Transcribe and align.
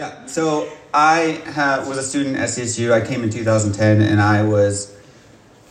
Yeah, 0.00 0.24
so 0.24 0.66
I 0.94 1.42
ha- 1.44 1.84
was 1.86 1.98
a 1.98 2.02
student 2.02 2.36
at 2.36 2.48
CSU. 2.48 2.90
I 2.90 3.06
came 3.06 3.22
in 3.22 3.28
2010 3.28 4.00
and 4.00 4.18
I 4.18 4.42
was 4.42 4.96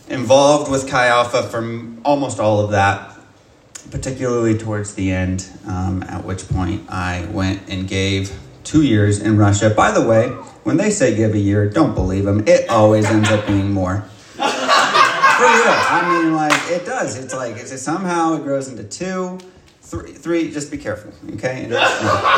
involved 0.08 0.70
with 0.70 0.88
Chi 0.88 1.08
Alpha 1.08 1.42
from 1.42 2.00
almost 2.06 2.40
all 2.40 2.60
of 2.60 2.70
that, 2.70 3.12
particularly 3.90 4.56
towards 4.56 4.94
the 4.94 5.10
end, 5.10 5.50
um, 5.66 6.04
at 6.04 6.26
which 6.26 6.48
point 6.48 6.88
I 6.92 7.26
went 7.32 7.68
and 7.70 7.88
gave 7.88 8.32
two 8.64 8.84
years 8.84 9.20
in 9.20 9.36
Russia. 9.36 9.72
By 9.72 9.90
the 9.90 10.08
way, 10.08 10.28
when 10.62 10.78
they 10.78 10.92
say 10.92 11.16
give 11.16 11.34
a 11.34 11.40
year, 11.40 11.68
don't 11.68 11.96
believe 11.96 12.26
them. 12.26 12.48
It 12.48 12.70
always 12.70 13.06
ends 13.06 13.32
up 13.32 13.48
being 13.48 13.72
more. 13.72 14.02
For 14.36 14.44
real. 14.44 15.74
I 15.74 16.22
mean, 16.22 16.36
like, 16.36 16.54
it 16.68 16.86
does. 16.86 17.18
It's 17.18 17.34
like, 17.34 17.56
it's 17.56 17.82
somehow 17.82 18.36
it 18.36 18.44
grows 18.44 18.68
into 18.68 18.84
two, 18.84 19.40
three, 19.82 20.12
three. 20.12 20.52
Just 20.52 20.70
be 20.70 20.78
careful, 20.78 21.14
okay? 21.34 21.66
No, 21.68 21.80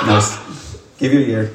no, 0.06 0.22
give 1.02 1.14
you 1.14 1.20
a 1.20 1.24
year 1.24 1.52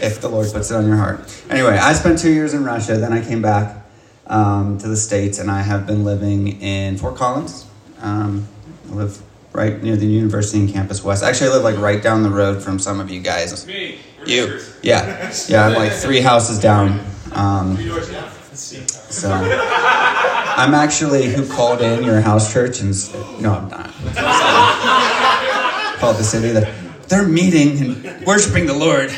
if 0.00 0.20
the 0.20 0.28
Lord 0.28 0.50
puts 0.52 0.70
it 0.70 0.74
on 0.76 0.86
your 0.86 0.96
heart. 0.96 1.20
Anyway, 1.50 1.76
I 1.76 1.92
spent 1.92 2.18
two 2.18 2.32
years 2.32 2.54
in 2.54 2.64
Russia. 2.64 2.96
Then 2.96 3.12
I 3.12 3.22
came 3.22 3.42
back 3.42 3.84
um, 4.28 4.78
to 4.78 4.88
the 4.88 4.96
States, 4.96 5.38
and 5.38 5.50
I 5.50 5.62
have 5.62 5.86
been 5.86 6.04
living 6.04 6.62
in 6.62 6.96
Fort 6.96 7.16
Collins. 7.16 7.66
Um, 8.00 8.46
I 8.90 8.94
live 8.94 9.20
right 9.52 9.82
near 9.82 9.96
the 9.96 10.06
University 10.06 10.60
in 10.60 10.68
Campus 10.72 11.02
West. 11.02 11.24
Actually, 11.24 11.50
I 11.50 11.54
live 11.54 11.64
like 11.64 11.78
right 11.78 12.02
down 12.02 12.22
the 12.22 12.30
road 12.30 12.62
from 12.62 12.78
some 12.78 13.00
of 13.00 13.10
you 13.10 13.20
guys. 13.20 13.66
Me. 13.66 13.98
We're 14.20 14.26
You, 14.26 14.60
yeah, 14.82 15.32
yeah. 15.48 15.66
I'm 15.66 15.74
like 15.74 15.92
three 15.92 16.20
houses 16.20 16.60
down. 16.60 17.00
Um, 17.32 17.76
Three 17.76 17.88
doors 17.88 18.10
down. 18.10 18.30
so 18.54 19.30
I'm 19.32 20.74
actually 20.74 21.26
who 21.26 21.46
called 21.48 21.82
in 21.82 22.02
your 22.04 22.20
house 22.20 22.52
church 22.52 22.80
and 22.80 22.90
no, 23.40 23.52
I'm 23.52 23.68
not. 23.68 23.94
called 25.98 26.16
the 26.16 26.24
city 26.24 26.50
that 26.50 26.72
they're 27.08 27.26
meeting 27.26 27.78
and 27.78 28.26
worshiping 28.26 28.66
the 28.66 28.74
Lord. 28.74 29.10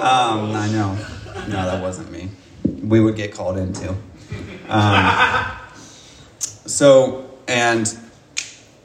Um, 0.00 0.52
I 0.54 0.68
know. 0.70 0.96
No, 1.48 1.66
that 1.66 1.82
wasn't 1.82 2.10
me. 2.10 2.30
We 2.64 3.00
would 3.00 3.16
get 3.16 3.32
called 3.32 3.58
in 3.58 3.72
too. 3.72 3.96
Um, 4.68 5.50
so 6.38 7.30
and 7.48 7.98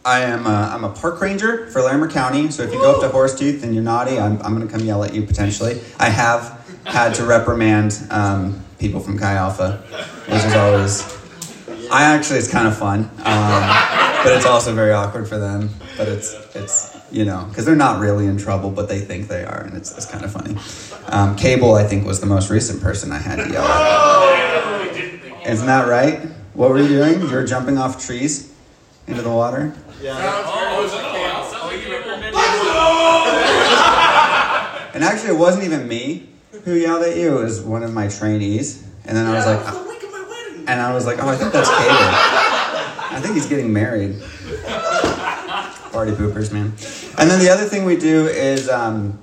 I 0.04 0.22
am 0.22 0.46
a, 0.46 0.72
I'm 0.74 0.84
a 0.84 0.90
park 0.90 1.20
ranger 1.22 1.68
for 1.72 1.82
Larimer 1.82 2.10
County. 2.10 2.52
So 2.52 2.64
if 2.64 2.72
you 2.72 2.80
go 2.80 2.96
up 2.96 3.02
to 3.02 3.10
Horsetooth 3.10 3.64
and 3.64 3.74
you're 3.74 3.84
naughty, 3.84 4.20
I'm, 4.20 4.42
I'm 4.42 4.56
going 4.56 4.68
to 4.68 4.72
come 4.72 4.86
yell 4.86 5.04
at 5.04 5.14
you 5.14 5.24
potentially. 5.24 5.82
I 6.00 6.10
have 6.10 6.64
had 6.86 7.16
to 7.16 7.26
reprimand 7.26 8.06
um, 8.12 8.64
people 8.78 9.00
from 9.00 9.18
Chi 9.18 9.34
Alpha, 9.34 9.78
which 10.28 10.44
is 10.44 10.54
always. 10.54 11.16
I 11.92 12.04
actually 12.04 12.40
it's 12.40 12.52
kind 12.52 12.68
of 12.68 12.78
fun, 12.78 13.02
um, 13.20 14.24
but 14.24 14.36
it's 14.36 14.46
also 14.46 14.74
very 14.74 14.92
awkward 14.92 15.28
for 15.28 15.38
them. 15.38 15.70
But 15.98 16.08
it's 16.08 16.34
it's 16.56 16.95
you 17.16 17.24
know 17.24 17.46
because 17.50 17.66
they're 17.66 17.76
not 17.76 18.00
really 18.00 18.26
in 18.26 18.38
trouble, 18.38 18.70
but 18.70 18.90
they 18.90 19.00
think 19.00 19.28
they 19.30 19.46
are, 19.46 19.62
and 19.62 19.76
it's, 19.76 19.96
it's 19.96 20.06
kind 20.06 20.26
of 20.26 20.32
funny. 20.32 20.58
Um, 21.08 21.36
Cable, 21.36 21.76
I 21.76 21.84
think, 21.86 22.06
was 22.06 22.20
the 22.20 22.26
most 22.26 22.50
recent 22.50 22.82
person 22.82 23.12
I 23.12 23.20
had 23.20 23.38
to 23.38 23.50
yell 23.50 23.64
at. 23.64 25.48
Isn't 25.48 25.68
that 25.68 25.88
right? 25.88 26.20
What 26.54 26.70
were 26.72 26.80
you 26.80 26.88
doing? 26.88 27.22
You 27.22 27.30
were 27.30 27.46
jumping 27.46 27.78
off 27.78 28.06
trees 28.06 28.54
into 29.08 29.22
the 29.22 29.30
water. 29.30 29.74
Yeah. 30.02 30.64
And 34.94 35.04
actually, 35.04 35.30
it 35.30 35.38
wasn't 35.38 35.66
even 35.66 35.88
me 35.88 36.30
who 36.64 36.74
yelled 36.74 37.04
at 37.04 37.18
you. 37.18 37.38
It 37.38 37.44
was 37.44 37.62
one 37.62 37.84
of 37.84 37.94
my 37.94 38.08
trainees. 38.08 38.84
And 39.04 39.16
then 39.16 39.28
I 39.28 39.34
was 39.34 39.46
like, 39.46 39.60
and 40.68 40.82
I 40.82 40.94
was 40.94 41.06
like, 41.06 41.22
oh, 41.22 41.28
I 41.28 41.36
think 41.36 41.52
that's 41.52 41.70
Cable. 41.70 41.86
I 43.12 43.20
think 43.22 43.36
he's 43.36 43.46
getting 43.46 43.72
married. 43.72 44.22
Party 45.92 46.12
poopers, 46.12 46.52
man. 46.52 46.74
And 47.18 47.30
then 47.30 47.40
the 47.40 47.50
other 47.50 47.66
thing 47.66 47.86
we 47.86 47.96
do 47.96 48.28
is 48.28 48.70
um, 48.70 49.20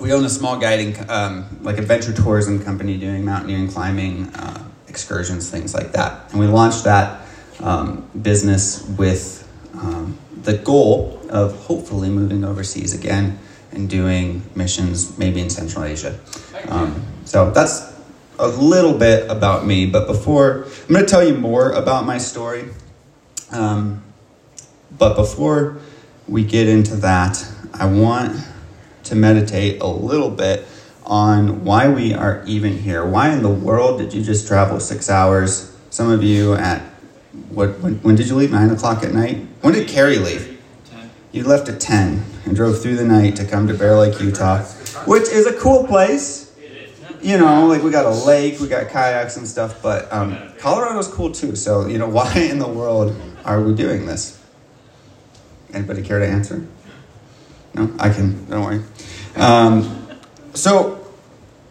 we 0.00 0.12
own 0.12 0.24
a 0.24 0.28
small 0.28 0.58
guiding, 0.58 0.96
um, 1.08 1.58
like 1.62 1.78
adventure 1.78 2.12
tourism 2.12 2.62
company 2.62 2.96
doing 2.96 3.24
mountaineering, 3.24 3.68
climbing, 3.68 4.26
uh, 4.34 4.64
excursions, 4.88 5.48
things 5.50 5.74
like 5.74 5.92
that. 5.92 6.30
And 6.30 6.40
we 6.40 6.46
launched 6.46 6.84
that 6.84 7.26
um, 7.60 8.08
business 8.20 8.86
with 8.98 9.48
um, 9.74 10.18
the 10.42 10.54
goal 10.54 11.20
of 11.28 11.54
hopefully 11.66 12.08
moving 12.08 12.44
overseas 12.44 12.94
again 12.94 13.38
and 13.72 13.88
doing 13.88 14.42
missions 14.54 15.16
maybe 15.18 15.40
in 15.40 15.50
Central 15.50 15.84
Asia. 15.84 16.18
Um, 16.68 17.04
so 17.24 17.50
that's 17.50 17.94
a 18.38 18.48
little 18.48 18.96
bit 18.96 19.30
about 19.30 19.66
me. 19.66 19.86
But 19.86 20.06
before, 20.06 20.64
I'm 20.64 20.94
going 20.94 21.04
to 21.04 21.10
tell 21.10 21.26
you 21.26 21.34
more 21.34 21.70
about 21.70 22.04
my 22.04 22.18
story. 22.18 22.68
Um, 23.50 24.02
but 24.96 25.14
before 25.14 25.78
we 26.28 26.44
get 26.44 26.68
into 26.68 26.96
that, 26.96 27.44
I 27.72 27.86
want 27.86 28.38
to 29.04 29.14
meditate 29.14 29.80
a 29.80 29.86
little 29.86 30.30
bit 30.30 30.66
on 31.06 31.64
why 31.64 31.88
we 31.88 32.12
are 32.12 32.44
even 32.46 32.76
here. 32.76 33.04
Why 33.04 33.30
in 33.30 33.42
the 33.42 33.48
world 33.48 33.98
did 33.98 34.12
you 34.12 34.22
just 34.22 34.46
travel 34.46 34.78
six 34.78 35.08
hours? 35.08 35.74
Some 35.90 36.10
of 36.10 36.22
you 36.22 36.54
at 36.54 36.82
what? 37.48 37.80
When, 37.80 37.94
when 38.02 38.14
did 38.14 38.28
you 38.28 38.36
leave? 38.36 38.50
Nine 38.50 38.70
o'clock 38.70 39.02
at 39.02 39.14
night. 39.14 39.46
When 39.62 39.72
did 39.72 39.88
Carrie 39.88 40.18
leave? 40.18 40.60
You 41.32 41.44
left 41.44 41.68
at 41.68 41.80
ten 41.80 42.24
and 42.44 42.54
drove 42.54 42.82
through 42.82 42.96
the 42.96 43.04
night 43.04 43.36
to 43.36 43.44
come 43.44 43.66
to 43.68 43.74
Bear 43.74 43.96
Lake, 43.96 44.20
Utah, 44.20 44.62
which 45.06 45.28
is 45.28 45.46
a 45.46 45.54
cool 45.54 45.86
place. 45.86 46.54
It 46.58 46.90
is. 46.90 47.26
You 47.26 47.38
know, 47.38 47.66
like 47.66 47.82
we 47.82 47.90
got 47.90 48.06
a 48.06 48.24
lake, 48.26 48.60
we 48.60 48.68
got 48.68 48.88
kayaks 48.88 49.36
and 49.36 49.46
stuff, 49.46 49.82
but 49.82 50.12
um, 50.12 50.36
Colorado's 50.58 51.08
cool 51.08 51.32
too. 51.32 51.56
So 51.56 51.86
you 51.86 51.98
know, 51.98 52.08
why 52.10 52.32
in 52.34 52.58
the 52.58 52.68
world 52.68 53.18
are 53.44 53.62
we 53.62 53.74
doing 53.74 54.04
this? 54.04 54.37
Anybody 55.72 56.02
care 56.02 56.18
to 56.18 56.26
answer? 56.26 56.66
No, 57.74 57.92
I 57.98 58.10
can. 58.10 58.46
Don't 58.46 58.64
worry. 58.64 58.82
Um, 59.36 60.08
so, 60.54 61.06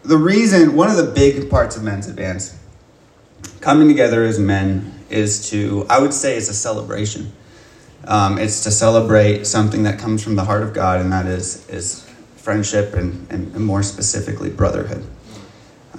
the 0.04 0.16
reason, 0.16 0.74
one 0.74 0.88
of 0.88 0.96
the 0.96 1.12
big 1.12 1.50
parts 1.50 1.76
of 1.76 1.82
Men's 1.82 2.08
Advance, 2.08 2.56
coming 3.60 3.88
together 3.88 4.24
as 4.24 4.38
men, 4.38 4.94
is 5.10 5.50
to, 5.50 5.86
I 5.90 5.98
would 5.98 6.14
say, 6.14 6.36
it's 6.36 6.48
a 6.48 6.54
celebration. 6.54 7.32
Um, 8.04 8.38
it's 8.38 8.62
to 8.64 8.70
celebrate 8.70 9.46
something 9.46 9.82
that 9.82 9.98
comes 9.98 10.22
from 10.22 10.36
the 10.36 10.44
heart 10.44 10.62
of 10.62 10.72
God, 10.72 11.00
and 11.00 11.12
that 11.12 11.26
is 11.26 11.68
is 11.68 12.08
friendship 12.36 12.94
and, 12.94 13.30
and, 13.30 13.54
and 13.54 13.64
more 13.64 13.82
specifically 13.82 14.48
brotherhood. 14.48 15.04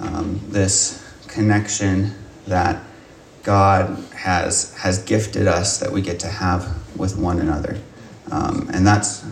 Um, 0.00 0.40
this 0.48 1.06
connection 1.28 2.14
that 2.48 2.82
God 3.44 4.02
has 4.14 4.74
has 4.78 5.02
gifted 5.04 5.46
us 5.46 5.78
that 5.78 5.92
we 5.92 6.02
get 6.02 6.18
to 6.20 6.26
have 6.26 6.74
with 6.96 7.16
one 7.16 7.38
another, 7.38 7.78
um, 8.30 8.70
and 8.72 8.86
that's 8.86 9.24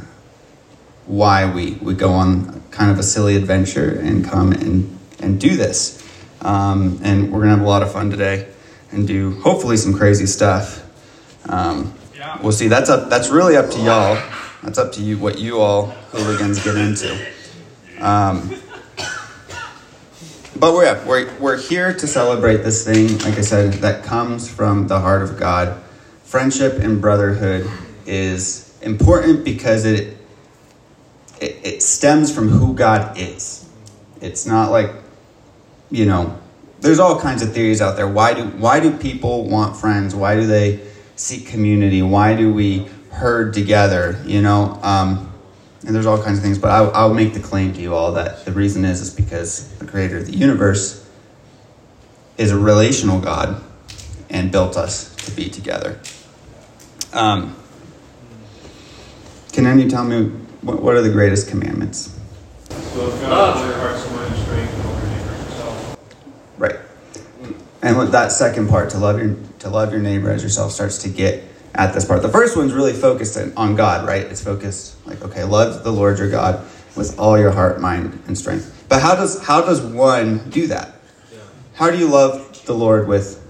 why 1.06 1.50
we, 1.52 1.72
we 1.80 1.94
go 1.94 2.12
on 2.12 2.62
kind 2.70 2.90
of 2.90 2.98
a 2.98 3.02
silly 3.02 3.36
adventure 3.36 3.98
and 4.00 4.24
come 4.24 4.52
and, 4.52 4.98
and 5.20 5.40
do 5.40 5.56
this. 5.56 6.04
Um, 6.42 7.00
and 7.02 7.32
we're 7.32 7.40
gonna 7.40 7.56
have 7.56 7.64
a 7.64 7.68
lot 7.68 7.82
of 7.82 7.90
fun 7.92 8.10
today 8.10 8.46
and 8.92 9.06
do 9.06 9.40
hopefully 9.40 9.76
some 9.76 9.94
crazy 9.94 10.26
stuff. 10.26 10.84
Um, 11.48 11.94
Yeah. 12.14 12.40
We'll 12.42 12.52
see. 12.52 12.68
That's 12.68 12.90
up. 12.90 13.08
That's 13.10 13.28
really 13.30 13.56
up 13.56 13.70
to 13.70 13.78
y'all. 13.78 14.20
That's 14.62 14.76
up 14.78 14.92
to 14.92 15.02
you. 15.02 15.18
What 15.18 15.38
you 15.38 15.60
all 15.60 15.86
hooligans 16.12 16.62
get 16.62 16.76
into. 16.76 17.14
Um, 18.00 18.50
but 20.56 20.74
we're, 20.74 21.04
we're 21.06 21.38
we're 21.38 21.56
here 21.56 21.94
to 21.94 22.06
celebrate 22.06 22.58
this 22.58 22.84
thing. 22.84 23.18
Like 23.18 23.38
I 23.38 23.42
said, 23.42 23.74
that 23.74 24.04
comes 24.04 24.50
from 24.50 24.88
the 24.88 24.98
heart 25.00 25.22
of 25.22 25.38
God. 25.38 25.80
Friendship 26.24 26.74
and 26.74 27.00
brotherhood 27.00 27.70
is 28.04 28.67
important 28.82 29.44
because 29.44 29.84
it 29.84 30.16
it, 31.40 31.60
it 31.64 31.82
stems 31.82 32.34
from 32.34 32.48
who 32.48 32.74
God 32.74 33.18
is. 33.18 33.68
It's 34.20 34.46
not 34.46 34.70
like, 34.70 34.90
you 35.90 36.06
know, 36.06 36.38
there's 36.80 36.98
all 36.98 37.20
kinds 37.20 37.42
of 37.42 37.52
theories 37.52 37.80
out 37.80 37.96
there. 37.96 38.08
Why 38.08 38.34
do 38.34 38.44
why 38.44 38.80
do 38.80 38.96
people 38.96 39.48
want 39.48 39.76
friends? 39.76 40.14
Why 40.14 40.34
do 40.36 40.46
they 40.46 40.80
seek 41.16 41.46
community? 41.46 42.02
Why 42.02 42.36
do 42.36 42.52
we 42.52 42.88
herd 43.10 43.54
together? 43.54 44.20
You 44.24 44.42
know, 44.42 44.78
um, 44.82 45.32
and 45.86 45.94
there's 45.94 46.06
all 46.06 46.22
kinds 46.22 46.38
of 46.38 46.44
things. 46.44 46.58
But 46.58 46.70
I, 46.70 46.84
I'll 46.84 47.14
make 47.14 47.34
the 47.34 47.40
claim 47.40 47.72
to 47.72 47.80
you 47.80 47.94
all 47.94 48.12
that 48.12 48.44
the 48.44 48.52
reason 48.52 48.84
is 48.84 49.00
is 49.00 49.12
because 49.12 49.68
the 49.78 49.86
Creator 49.86 50.18
of 50.18 50.26
the 50.26 50.36
universe 50.36 51.04
is 52.36 52.52
a 52.52 52.58
relational 52.58 53.20
God 53.20 53.62
and 54.30 54.52
built 54.52 54.76
us 54.76 55.14
to 55.26 55.32
be 55.32 55.48
together. 55.48 55.98
Um, 57.12 57.56
can 59.58 59.66
any 59.66 59.88
tell 59.88 60.04
me 60.04 60.28
what, 60.62 60.80
what 60.80 60.94
are 60.94 61.02
the 61.02 61.10
greatest 61.10 61.48
commandments? 61.48 62.16
Love 62.94 63.20
God 63.22 63.66
your 63.66 63.76
heart, 63.76 63.98
soul, 63.98 64.12
mind, 64.12 64.36
strength, 64.36 64.72
and 64.72 64.84
love 64.84 65.02
your 65.02 65.10
neighbor 65.10 65.32
as 65.32 65.48
yourself. 65.48 65.98
Right. 66.58 66.76
And 67.82 67.98
with 67.98 68.12
that 68.12 68.30
second 68.30 68.68
part, 68.68 68.90
to 68.90 68.98
love 68.98 69.20
your 69.20 69.34
to 69.58 69.68
love 69.68 69.90
your 69.90 70.00
neighbor 70.00 70.30
as 70.30 70.44
yourself, 70.44 70.70
starts 70.70 70.98
to 70.98 71.08
get 71.08 71.42
at 71.74 71.92
this 71.92 72.04
part. 72.04 72.22
The 72.22 72.28
first 72.28 72.56
one's 72.56 72.72
really 72.72 72.92
focused 72.92 73.36
on 73.56 73.74
God, 73.74 74.06
right? 74.06 74.22
It's 74.22 74.40
focused 74.40 75.04
like, 75.08 75.22
okay, 75.22 75.42
love 75.42 75.82
the 75.82 75.90
Lord 75.90 76.20
your 76.20 76.30
God 76.30 76.64
with 76.94 77.18
all 77.18 77.36
your 77.36 77.50
heart, 77.50 77.80
mind, 77.80 78.22
and 78.28 78.38
strength. 78.38 78.86
But 78.88 79.02
how 79.02 79.16
does 79.16 79.44
how 79.44 79.62
does 79.62 79.80
one 79.80 80.50
do 80.50 80.68
that? 80.68 80.94
How 81.74 81.90
do 81.90 81.98
you 81.98 82.06
love 82.06 82.64
the 82.64 82.74
Lord 82.74 83.08
with 83.08 83.44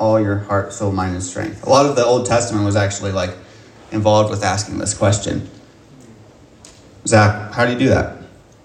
all 0.00 0.20
your 0.20 0.38
heart, 0.38 0.72
soul, 0.72 0.90
mind, 0.90 1.14
and 1.14 1.22
strength? 1.22 1.64
A 1.64 1.70
lot 1.70 1.86
of 1.86 1.94
the 1.94 2.04
Old 2.04 2.26
Testament 2.26 2.64
was 2.64 2.74
actually 2.74 3.12
like 3.12 3.36
involved 3.92 4.30
with 4.30 4.42
asking 4.42 4.78
this 4.78 4.94
question. 4.94 5.48
Zach, 7.06 7.52
how 7.52 7.66
do 7.66 7.72
you 7.72 7.78
do 7.78 7.88
that? 7.88 8.16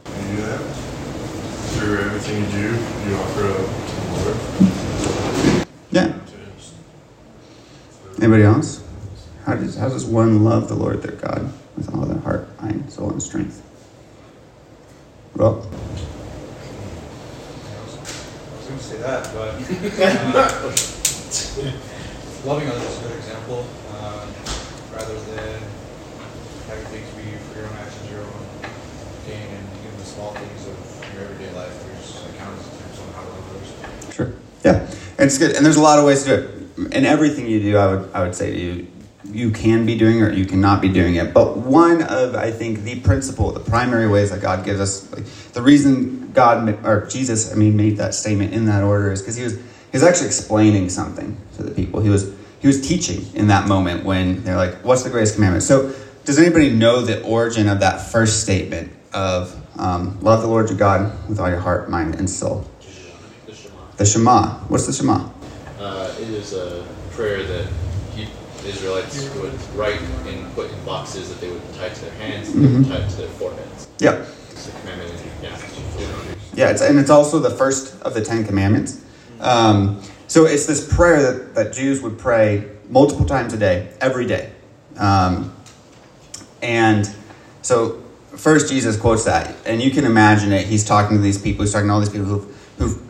You 0.05 0.35
do 0.37 0.41
that? 0.43 0.77
through 1.77 1.99
everything 1.99 2.43
you 2.43 2.49
do, 2.51 2.67
you 3.07 3.15
offer 3.17 3.45
up 3.47 3.57
to 3.87 3.95
the 3.95 4.07
Lord. 4.17 4.37
Yeah. 5.91 6.19
Anybody 8.17 8.43
else? 8.43 8.83
How 9.45 9.55
does 9.55 9.75
how 9.75 9.89
does 9.89 10.05
one 10.05 10.43
love 10.43 10.67
the 10.67 10.75
Lord 10.75 11.01
their 11.03 11.13
God 11.13 11.53
with 11.77 11.93
all 11.93 12.05
their 12.05 12.19
heart, 12.19 12.61
mind, 12.61 12.91
soul, 12.91 13.11
and 13.11 13.21
strength? 13.21 13.61
Well, 15.35 15.61
I 17.63 17.85
was 17.85 18.65
going 18.65 18.79
to 18.79 18.83
say 18.83 18.97
that, 18.97 19.23
but 19.33 19.53
uh, 20.35 20.73
loving 22.49 22.67
others 22.69 22.83
is 22.83 22.97
a 22.97 23.01
good 23.07 23.17
example. 23.17 23.67
Uh, 23.91 24.25
rather 24.97 25.19
than 25.35 25.61
having 26.65 26.85
things 26.85 27.07
be 27.13 27.37
for 27.53 27.59
your 27.59 27.67
own 27.69 27.75
actions, 27.75 28.09
your 28.09 28.21
own 28.21 28.45
gain, 29.27 29.47
and 29.47 29.65
even 29.85 29.97
the 29.97 30.03
small 30.03 30.33
things 30.33 30.65
of 30.65 31.13
your 31.13 31.25
everyday 31.25 31.53
life, 31.53 31.73
there's 31.85 32.25
accounts 32.33 32.65
in 32.65 32.77
terms 32.79 32.99
of 32.99 33.13
how 33.13 33.21
to 33.21 33.29
love 33.29 33.55
others. 33.55 34.15
Sure. 34.15 34.33
Yeah, 34.65 34.79
and 35.19 35.27
it's 35.27 35.37
good. 35.37 35.55
And 35.55 35.63
there's 35.63 35.75
a 35.75 35.81
lot 35.81 35.99
of 35.99 36.05
ways 36.05 36.23
to 36.23 36.29
do 36.29 36.35
it. 36.35 36.95
In 36.95 37.05
everything 37.05 37.47
you 37.47 37.59
do, 37.59 37.77
I 37.77 37.93
would 37.93 38.09
I 38.13 38.23
would 38.23 38.33
say 38.33 38.51
to 38.51 38.59
you, 38.59 38.87
you 39.25 39.51
can 39.51 39.85
be 39.85 39.95
doing 39.97 40.21
or 40.21 40.31
you 40.31 40.45
cannot 40.45 40.81
be 40.81 40.89
doing 40.89 41.15
it. 41.15 41.31
But 41.33 41.57
one 41.57 42.01
of 42.01 42.35
I 42.35 42.49
think 42.49 42.79
the 42.79 42.99
principle, 42.99 43.51
the 43.51 43.59
primary 43.59 44.07
ways 44.07 44.31
that 44.31 44.41
God 44.41 44.65
gives 44.65 44.79
us, 44.79 45.11
like, 45.11 45.25
the 45.53 45.61
reason 45.61 46.31
God 46.33 46.83
or 46.83 47.05
Jesus, 47.05 47.51
I 47.51 47.55
mean, 47.55 47.77
made 47.77 47.97
that 47.97 48.15
statement 48.15 48.53
in 48.53 48.65
that 48.65 48.83
order 48.83 49.11
is 49.11 49.21
because 49.21 49.35
he 49.35 49.43
was 49.43 49.55
he 49.55 49.93
was 49.93 50.03
actually 50.03 50.27
explaining 50.27 50.89
something 50.89 51.37
to 51.55 51.63
the 51.63 51.71
people. 51.71 52.01
He 52.01 52.09
was 52.09 52.31
he 52.59 52.67
was 52.67 52.85
teaching 52.87 53.25
in 53.35 53.47
that 53.47 53.67
moment 53.67 54.03
when 54.03 54.43
they're 54.43 54.55
like, 54.57 54.83
"What's 54.83 55.03
the 55.03 55.09
greatest 55.09 55.35
commandment?" 55.35 55.63
So, 55.63 55.93
does 56.25 56.39
anybody 56.39 56.69
know 56.69 57.01
the 57.01 57.21
origin 57.23 57.67
of 57.67 57.79
that 57.81 58.11
first 58.11 58.41
statement 58.41 58.91
of 59.13 59.55
um, 59.79 60.17
love 60.21 60.41
the 60.41 60.47
Lord 60.47 60.69
your 60.69 60.77
God 60.77 61.11
with 61.29 61.39
all 61.39 61.49
your 61.49 61.59
heart, 61.59 61.89
mind, 61.89 62.15
and 62.15 62.29
soul? 62.29 62.65
The 63.45 63.53
Shema. 63.53 63.75
The 63.97 64.05
Shema. 64.05 64.47
What's 64.69 64.87
the 64.87 64.93
Shema? 64.93 65.29
Uh, 65.79 66.13
it 66.19 66.29
is 66.29 66.53
a 66.53 66.85
prayer 67.11 67.43
that 67.43 67.67
he, 68.15 68.27
Israelites 68.67 69.29
would 69.35 69.53
write 69.75 70.01
and 70.25 70.53
put 70.55 70.71
in 70.71 70.85
boxes 70.85 71.29
that 71.29 71.39
they 71.39 71.49
would 71.49 71.61
tie 71.75 71.89
to 71.89 72.01
their 72.01 72.13
hands 72.15 72.49
and 72.49 72.85
Mhm. 72.85 72.89
tie 72.89 73.07
to 73.07 73.15
their 73.15 73.27
foreheads. 73.29 73.87
Yeah. 73.99 74.25
It's. 74.51 74.69
Yeah. 75.43 75.55
Yeah, 76.55 76.69
it's, 76.71 76.81
and 76.81 76.97
it's 76.97 77.11
also 77.11 77.37
the 77.37 77.51
first 77.51 78.01
of 78.01 78.15
the 78.15 78.21
Ten 78.21 78.43
Commandments. 78.43 78.97
Um, 79.39 80.01
so 80.27 80.45
it's 80.45 80.65
this 80.65 80.93
prayer 80.93 81.31
that, 81.31 81.55
that 81.55 81.73
Jews 81.73 82.01
would 82.01 82.17
pray 82.17 82.69
multiple 82.89 83.25
times 83.25 83.53
a 83.53 83.57
day, 83.57 83.91
every 83.99 84.25
day. 84.25 84.51
Um, 84.97 85.55
and 86.61 87.09
so 87.61 88.03
first 88.35 88.69
Jesus 88.69 88.97
quotes 88.97 89.25
that, 89.25 89.55
and 89.65 89.81
you 89.81 89.91
can 89.91 90.05
imagine 90.05 90.51
it. 90.51 90.67
He's 90.67 90.85
talking 90.85 91.17
to 91.17 91.23
these 91.23 91.41
people. 91.41 91.63
He's 91.63 91.73
talking 91.73 91.87
to 91.87 91.93
all 91.93 91.99
these 91.99 92.09
people 92.09 92.25
who, 92.25 92.39
who 92.77 93.01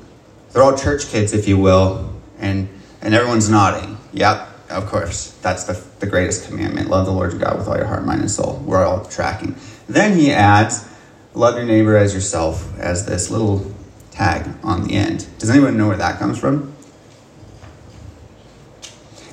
they're 0.51 0.63
all 0.63 0.77
church 0.77 1.07
kids, 1.07 1.33
if 1.33 1.47
you 1.47 1.57
will, 1.57 2.13
and 2.39 2.69
and 3.01 3.13
everyone's 3.13 3.49
nodding. 3.49 3.97
Yep, 4.13 4.47
of 4.69 4.87
course. 4.87 5.31
That's 5.41 5.65
the, 5.65 5.81
the 5.99 6.07
greatest 6.07 6.47
commandment. 6.47 6.89
Love 6.89 7.05
the 7.05 7.11
Lord 7.11 7.31
your 7.31 7.41
God 7.41 7.57
with 7.57 7.67
all 7.67 7.77
your 7.77 7.85
heart, 7.85 8.05
mind, 8.05 8.21
and 8.21 8.31
soul. 8.31 8.61
We're 8.65 8.85
all 8.85 9.05
tracking. 9.05 9.55
Then 9.87 10.17
he 10.17 10.31
adds, 10.31 10.89
love 11.33 11.55
your 11.55 11.65
neighbor 11.65 11.95
as 11.95 12.13
yourself, 12.13 12.77
as 12.79 13.05
this 13.05 13.29
little 13.29 13.71
tag 14.11 14.49
on 14.63 14.87
the 14.87 14.95
end. 14.95 15.27
Does 15.37 15.49
anyone 15.49 15.77
know 15.77 15.87
where 15.87 15.97
that 15.97 16.19
comes 16.19 16.39
from? 16.39 16.73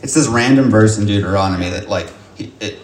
It's 0.05 0.13
this 0.13 0.29
random 0.29 0.69
verse 0.71 0.99
in 0.99 1.07
Deuteronomy 1.07 1.71
that, 1.71 1.89
like, 1.89 2.13
it, 2.39 2.79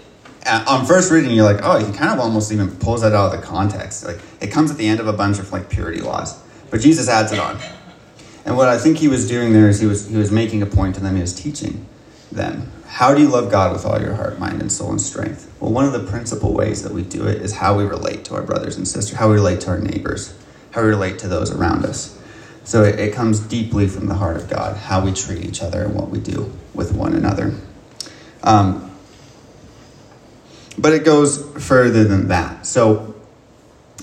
on 0.47 0.87
first 0.87 1.13
reading, 1.13 1.31
you're 1.33 1.45
like, 1.45 1.61
oh, 1.63 1.77
he 1.77 1.93
kind 1.93 2.11
of 2.11 2.19
almost 2.19 2.51
even 2.51 2.75
pulls 2.77 3.03
that 3.03 3.13
out 3.13 3.35
of 3.35 3.39
the 3.39 3.47
context. 3.47 4.07
Like, 4.07 4.21
it 4.41 4.47
comes 4.47 4.71
at 4.71 4.79
the 4.79 4.89
end 4.89 5.01
of 5.01 5.07
a 5.07 5.13
bunch 5.13 5.39
of 5.39 5.53
like 5.53 5.69
purity 5.69 6.01
laws, 6.01 6.43
but 6.71 6.81
Jesus 6.81 7.11
adds 7.11 7.31
it 7.31 7.39
on. 7.39 7.59
And 8.47 8.57
what 8.57 8.71
I 8.71 8.79
think 8.79 8.97
he 8.97 9.09
was 9.09 9.29
doing 9.29 9.53
there 9.53 9.69
is 9.69 9.81
he 9.81 9.87
was 9.87 10.09
he 10.09 10.17
was 10.17 10.33
making 10.33 10.63
a 10.63 10.67
point 10.67 10.95
to 10.95 11.03
them. 11.03 11.15
He 11.15 11.21
was 11.21 11.35
teaching 11.35 11.85
them 12.33 12.73
how 12.87 13.15
do 13.15 13.21
you 13.21 13.29
love 13.29 13.51
God 13.51 13.75
with 13.75 13.85
all 13.85 14.01
your 14.01 14.15
heart, 14.15 14.39
mind, 14.39 14.63
and 14.63 14.73
soul 14.73 14.91
and 14.91 15.01
strength. 15.01 15.53
Well, 15.61 15.73
one 15.73 15.85
of 15.85 15.93
the 15.93 16.11
principal 16.11 16.55
ways 16.55 16.83
that 16.85 16.93
we 16.93 17.03
do 17.03 17.27
it 17.27 17.43
is 17.43 17.53
how 17.53 17.77
we 17.77 17.85
relate 17.85 18.25
to 18.25 18.35
our 18.35 18.43
brothers 18.43 18.79
and 18.79 18.89
sisters, 18.89 19.19
how 19.19 19.29
we 19.29 19.35
relate 19.35 19.61
to 19.61 19.69
our 19.69 19.79
neighbors, 19.79 20.35
how 20.71 20.81
we 20.81 20.89
relate 20.89 21.19
to 21.19 21.29
those 21.29 21.51
around 21.51 21.85
us. 21.85 22.19
So 22.65 22.85
it, 22.85 22.99
it 22.99 23.15
comes 23.15 23.41
deeply 23.41 23.89
from 23.89 24.07
the 24.07 24.15
heart 24.15 24.37
of 24.37 24.49
God, 24.49 24.77
how 24.77 25.05
we 25.05 25.13
treat 25.13 25.45
each 25.45 25.63
other 25.63 25.85
and 25.85 25.95
what 25.95 26.09
we 26.09 26.21
do 26.21 26.53
with 26.75 26.93
one 26.93 27.15
another. 27.15 27.55
Um, 28.43 28.91
but 30.79 30.93
it 30.93 31.05
goes 31.05 31.45
further 31.65 32.05
than 32.05 32.29
that. 32.29 32.67
So, 32.67 33.15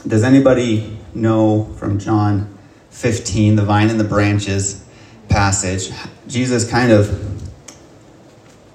does 0.05 0.23
anybody 0.23 0.97
know 1.13 1.73
from 1.77 1.97
John 1.99 2.55
15, 2.91 3.55
the 3.55 3.63
vine 3.63 3.89
and 3.89 3.99
the 3.99 4.03
branches 4.03 4.85
passage? 5.27 5.91
Jesus 6.27 6.69
kind 6.69 6.91
of 6.91 7.37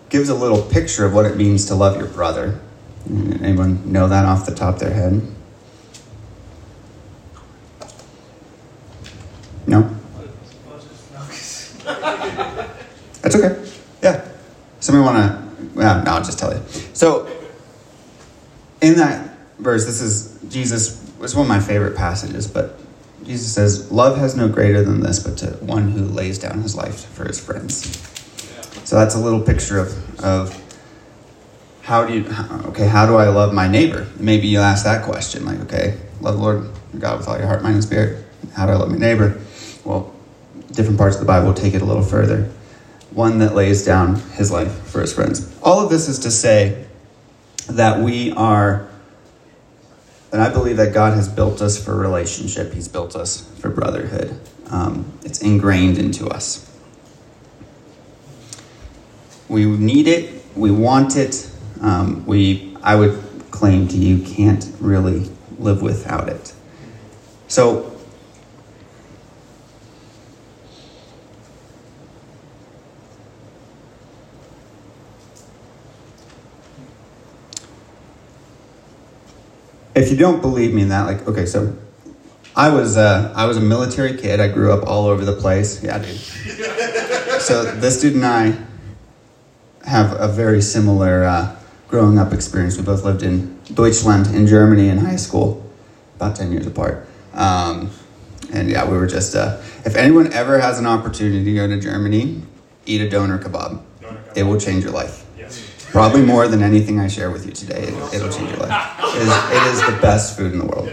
gives 0.08 0.28
a 0.28 0.34
little 0.34 0.62
picture 0.62 1.04
of 1.06 1.14
what 1.14 1.26
it 1.26 1.36
means 1.36 1.66
to 1.66 1.74
love 1.74 1.96
your 1.96 2.08
brother. 2.08 2.60
Anyone 3.08 3.92
know 3.92 4.08
that 4.08 4.24
off 4.24 4.46
the 4.46 4.54
top 4.54 4.74
of 4.74 4.80
their 4.80 4.92
head? 4.92 5.22
No? 9.72 9.88
That's 13.22 13.34
okay. 13.36 13.72
Yeah. 14.02 14.28
Somebody 14.80 15.04
want 15.04 15.16
to? 15.16 15.68
Well, 15.74 16.04
no, 16.04 16.10
I'll 16.10 16.22
just 16.22 16.38
tell 16.38 16.52
you. 16.52 16.60
So, 16.92 17.26
in 18.82 18.96
that 18.96 19.34
verse, 19.58 19.86
this 19.86 20.02
is 20.02 20.38
Jesus. 20.50 21.00
It's 21.22 21.34
one 21.34 21.46
of 21.46 21.48
my 21.48 21.60
favorite 21.60 21.96
passages, 21.96 22.46
but 22.46 22.78
Jesus 23.24 23.50
says, 23.54 23.90
"Love 23.90 24.18
has 24.18 24.36
no 24.36 24.46
greater 24.48 24.84
than 24.84 25.00
this, 25.00 25.20
but 25.20 25.38
to 25.38 25.46
one 25.64 25.92
who 25.92 26.04
lays 26.04 26.38
down 26.38 26.60
his 26.60 26.74
life 26.76 27.06
for 27.14 27.24
his 27.24 27.40
friends." 27.40 27.96
So 28.84 28.96
that's 28.96 29.14
a 29.14 29.18
little 29.18 29.40
picture 29.40 29.78
of 29.78 30.20
of 30.22 30.54
how 31.82 32.04
do 32.04 32.12
you? 32.12 32.26
Okay, 32.66 32.88
how 32.88 33.06
do 33.06 33.16
I 33.16 33.28
love 33.28 33.54
my 33.54 33.68
neighbor? 33.68 34.06
Maybe 34.18 34.48
you 34.48 34.58
ask 34.58 34.84
that 34.84 35.04
question, 35.04 35.46
like, 35.46 35.60
okay, 35.62 35.96
love 36.20 36.36
the 36.36 36.42
Lord 36.42 36.68
God 36.98 37.18
with 37.18 37.28
all 37.28 37.38
your 37.38 37.46
heart, 37.46 37.62
mind, 37.62 37.76
and 37.76 37.84
spirit. 37.84 38.24
How 38.54 38.66
do 38.66 38.72
I 38.72 38.76
love 38.76 38.90
my 38.90 38.98
neighbor? 38.98 39.38
Well, 39.84 40.12
different 40.72 40.98
parts 40.98 41.16
of 41.16 41.20
the 41.20 41.26
Bible 41.26 41.54
take 41.54 41.74
it 41.74 41.82
a 41.82 41.84
little 41.84 42.02
further. 42.02 42.50
One 43.10 43.38
that 43.38 43.54
lays 43.54 43.84
down 43.84 44.16
his 44.32 44.50
life 44.50 44.72
for 44.88 45.00
his 45.00 45.12
friends. 45.12 45.54
All 45.62 45.80
of 45.80 45.90
this 45.90 46.08
is 46.08 46.20
to 46.20 46.30
say 46.30 46.86
that 47.68 48.00
we 48.00 48.32
are, 48.32 48.88
and 50.32 50.40
I 50.40 50.50
believe 50.50 50.78
that 50.78 50.94
God 50.94 51.14
has 51.14 51.28
built 51.28 51.60
us 51.60 51.82
for 51.82 51.94
relationship, 51.94 52.72
He's 52.72 52.88
built 52.88 53.14
us 53.14 53.48
for 53.58 53.68
brotherhood. 53.68 54.38
Um, 54.68 55.12
it's 55.24 55.42
ingrained 55.42 55.98
into 55.98 56.26
us. 56.28 56.68
We 59.48 59.66
need 59.66 60.08
it, 60.08 60.42
we 60.56 60.70
want 60.70 61.16
it, 61.16 61.50
um, 61.82 62.24
we, 62.24 62.76
I 62.82 62.94
would 62.96 63.22
claim 63.50 63.88
to 63.88 63.96
you, 63.96 64.24
can't 64.24 64.66
really 64.80 65.30
live 65.58 65.82
without 65.82 66.28
it. 66.28 66.54
So, 67.48 67.91
if 79.94 80.10
you 80.10 80.16
don't 80.16 80.40
believe 80.40 80.72
me 80.74 80.82
in 80.82 80.88
that, 80.88 81.06
like, 81.06 81.26
okay, 81.26 81.46
so 81.46 81.76
I 82.54 82.70
was 82.70 82.96
uh, 82.96 83.32
I 83.34 83.46
was 83.46 83.56
a 83.56 83.60
military 83.60 84.16
kid. 84.16 84.40
I 84.40 84.48
grew 84.48 84.72
up 84.72 84.86
all 84.86 85.06
over 85.06 85.24
the 85.24 85.34
place. 85.34 85.82
Yeah, 85.82 85.98
dude. 85.98 86.16
so 87.40 87.64
this 87.76 88.00
dude 88.00 88.14
and 88.14 88.26
I 88.26 88.56
have 89.84 90.12
a 90.20 90.28
very 90.28 90.60
similar 90.60 91.24
uh, 91.24 91.56
growing 91.88 92.18
up 92.18 92.32
experience. 92.32 92.76
We 92.76 92.84
both 92.84 93.04
lived 93.04 93.22
in 93.22 93.58
Deutschland 93.72 94.34
in 94.34 94.46
Germany 94.46 94.88
in 94.88 94.98
high 94.98 95.16
school, 95.16 95.68
about 96.16 96.36
ten 96.36 96.52
years 96.52 96.66
apart. 96.66 97.06
Um, 97.32 97.90
and 98.52 98.68
yeah, 98.68 98.88
we 98.88 98.96
were 98.96 99.06
just. 99.06 99.34
Uh, 99.34 99.62
if 99.84 99.96
anyone 99.96 100.32
ever 100.32 100.60
has 100.60 100.78
an 100.78 100.86
opportunity 100.86 101.44
to 101.44 101.54
go 101.54 101.66
to 101.66 101.80
Germany, 101.80 102.42
eat 102.84 103.00
a 103.00 103.08
doner 103.08 103.38
kebab. 103.38 103.82
It 104.36 104.42
will 104.42 104.60
change 104.60 104.84
your 104.84 104.92
life. 104.92 105.21
Probably 105.92 106.22
more 106.22 106.48
than 106.48 106.62
anything 106.62 106.98
I 106.98 107.06
share 107.06 107.30
with 107.30 107.44
you 107.44 107.52
today. 107.52 107.82
It, 107.82 108.14
it'll 108.14 108.30
change 108.30 108.50
your 108.50 108.60
life. 108.60 108.98
It 109.14 109.22
is, 109.22 109.28
it 109.28 109.62
is 109.74 109.94
the 109.94 110.00
best 110.00 110.38
food 110.38 110.52
in 110.52 110.58
the 110.58 110.64
world. 110.64 110.88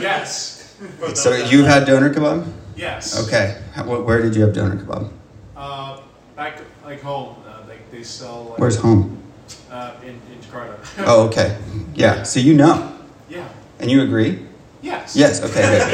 Yes. 0.00 0.74
So 1.14 1.34
you've 1.34 1.66
had 1.66 1.86
doner 1.86 2.12
kebab? 2.12 2.50
Yes. 2.74 3.22
Okay. 3.26 3.60
Where 3.84 4.22
did 4.22 4.34
you 4.34 4.42
have 4.42 4.54
doner 4.54 4.76
kebab? 4.76 5.10
Uh, 5.54 6.00
back 6.34 6.58
like 6.84 7.02
home, 7.02 7.36
uh, 7.46 7.68
like 7.68 7.90
they 7.90 8.02
sell. 8.02 8.44
Like, 8.44 8.58
Where's 8.58 8.76
home? 8.76 9.22
Uh, 9.70 9.92
in 10.02 10.20
in 10.32 10.40
Jakarta. 10.40 10.78
Oh, 11.06 11.28
okay. 11.28 11.58
Yeah. 11.94 12.22
So 12.22 12.40
you 12.40 12.54
know, 12.54 12.96
yeah. 13.28 13.46
and 13.78 13.90
you 13.90 14.02
agree? 14.02 14.40
Yes. 14.82 15.16
Yes. 15.16 15.42
Okay. 15.42 15.62
Good. 15.62 15.88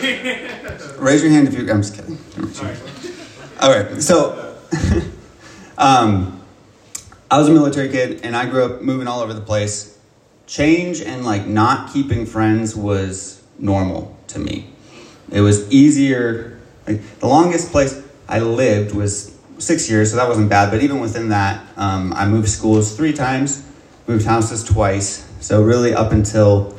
good. 0.00 0.98
Raise 1.00 1.22
your 1.22 1.32
hand 1.32 1.48
if 1.48 1.54
you. 1.54 1.68
I'm 1.70 1.82
just 1.82 1.94
kidding. 1.94 2.18
All 3.60 3.70
right. 3.70 4.02
So, 4.02 4.56
um, 5.78 6.42
I 7.36 7.38
was 7.38 7.50
a 7.50 7.52
military 7.52 7.90
kid, 7.90 8.22
and 8.24 8.34
I 8.34 8.48
grew 8.48 8.64
up 8.64 8.80
moving 8.80 9.06
all 9.06 9.20
over 9.20 9.34
the 9.34 9.42
place. 9.42 9.98
Change 10.46 11.02
and 11.02 11.22
like 11.22 11.46
not 11.46 11.92
keeping 11.92 12.24
friends 12.24 12.74
was 12.74 13.42
normal 13.58 14.16
to 14.28 14.38
me. 14.38 14.70
It 15.30 15.42
was 15.42 15.70
easier. 15.70 16.58
Like, 16.86 17.02
the 17.18 17.26
longest 17.26 17.72
place 17.72 18.02
I 18.26 18.38
lived 18.38 18.94
was 18.94 19.36
six 19.58 19.90
years, 19.90 20.12
so 20.12 20.16
that 20.16 20.26
wasn't 20.26 20.48
bad. 20.48 20.70
But 20.70 20.80
even 20.80 20.98
within 20.98 21.28
that, 21.28 21.62
um, 21.76 22.14
I 22.14 22.26
moved 22.26 22.48
schools 22.48 22.96
three 22.96 23.12
times, 23.12 23.62
moved 24.06 24.24
houses 24.24 24.64
twice. 24.64 25.30
So 25.40 25.62
really, 25.62 25.92
up 25.92 26.12
until 26.12 26.74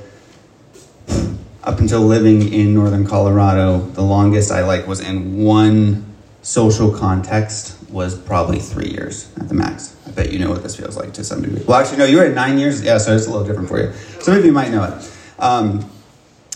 up 1.64 1.80
until 1.80 2.02
living 2.02 2.52
in 2.52 2.74
northern 2.74 3.06
Colorado, 3.06 3.82
the 3.94 4.02
longest 4.02 4.52
I 4.52 4.64
like 4.64 4.88
was 4.88 5.02
in 5.02 5.38
one 5.38 6.16
social 6.42 6.92
context 6.92 7.77
was 7.90 8.18
probably 8.18 8.60
three 8.60 8.90
years 8.90 9.32
at 9.38 9.48
the 9.48 9.54
max. 9.54 9.96
I 10.06 10.12
bet 10.12 10.32
you 10.32 10.40
know 10.40 10.50
what 10.50 10.64
this 10.64 10.76
feels 10.76 10.98
like 10.98 11.14
to 11.14 11.24
some 11.24 11.42
degree. 11.42 11.64
Well, 11.66 11.80
actually, 11.80 11.98
no, 11.98 12.06
you 12.06 12.18
were 12.18 12.26
at 12.26 12.34
nine 12.34 12.58
years. 12.58 12.84
Yeah, 12.84 12.98
so 12.98 13.16
it's 13.16 13.28
a 13.28 13.32
little 13.32 13.46
different 13.46 13.70
for 13.70 13.80
you. 13.80 13.94
Some 14.22 14.36
of 14.36 14.46
you 14.46 14.52
might 14.52 14.72
know 14.72 14.84
it. 14.84 15.12
Um, 15.40 15.90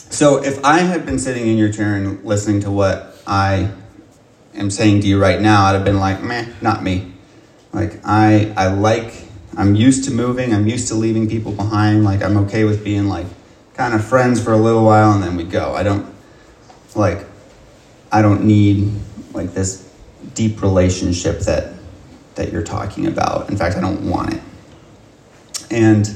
so 0.09 0.43
if 0.43 0.63
I 0.65 0.79
had 0.79 1.05
been 1.05 1.19
sitting 1.19 1.47
in 1.47 1.57
your 1.57 1.71
chair 1.71 1.95
and 1.95 2.23
listening 2.25 2.61
to 2.61 2.71
what 2.71 3.17
I 3.25 3.71
am 4.53 4.69
saying 4.69 5.01
to 5.01 5.07
you 5.07 5.21
right 5.21 5.39
now, 5.39 5.65
I'd 5.65 5.73
have 5.73 5.85
been 5.85 5.99
like, 5.99 6.21
meh, 6.21 6.47
not 6.61 6.83
me. 6.83 7.13
Like 7.71 8.01
I, 8.03 8.53
I 8.57 8.67
like, 8.67 9.13
I'm 9.55 9.75
used 9.75 10.03
to 10.05 10.11
moving. 10.11 10.53
I'm 10.53 10.67
used 10.67 10.89
to 10.89 10.95
leaving 10.95 11.29
people 11.29 11.53
behind. 11.53 12.03
Like 12.03 12.21
I'm 12.21 12.35
okay 12.37 12.65
with 12.65 12.83
being 12.83 13.07
like 13.07 13.27
kind 13.73 13.93
of 13.93 14.03
friends 14.03 14.43
for 14.43 14.51
a 14.51 14.57
little 14.57 14.83
while 14.83 15.13
and 15.13 15.23
then 15.23 15.37
we 15.37 15.45
go. 15.45 15.73
I 15.73 15.83
don't 15.83 16.13
like, 16.93 17.25
I 18.11 18.21
don't 18.21 18.43
need 18.43 18.91
like 19.33 19.53
this 19.53 19.90
deep 20.33 20.61
relationship 20.61 21.39
that 21.41 21.73
that 22.35 22.51
you're 22.51 22.63
talking 22.63 23.07
about. 23.07 23.49
In 23.49 23.57
fact, 23.57 23.77
I 23.77 23.81
don't 23.81 24.09
want 24.09 24.33
it. 24.33 24.41
And 25.69 26.09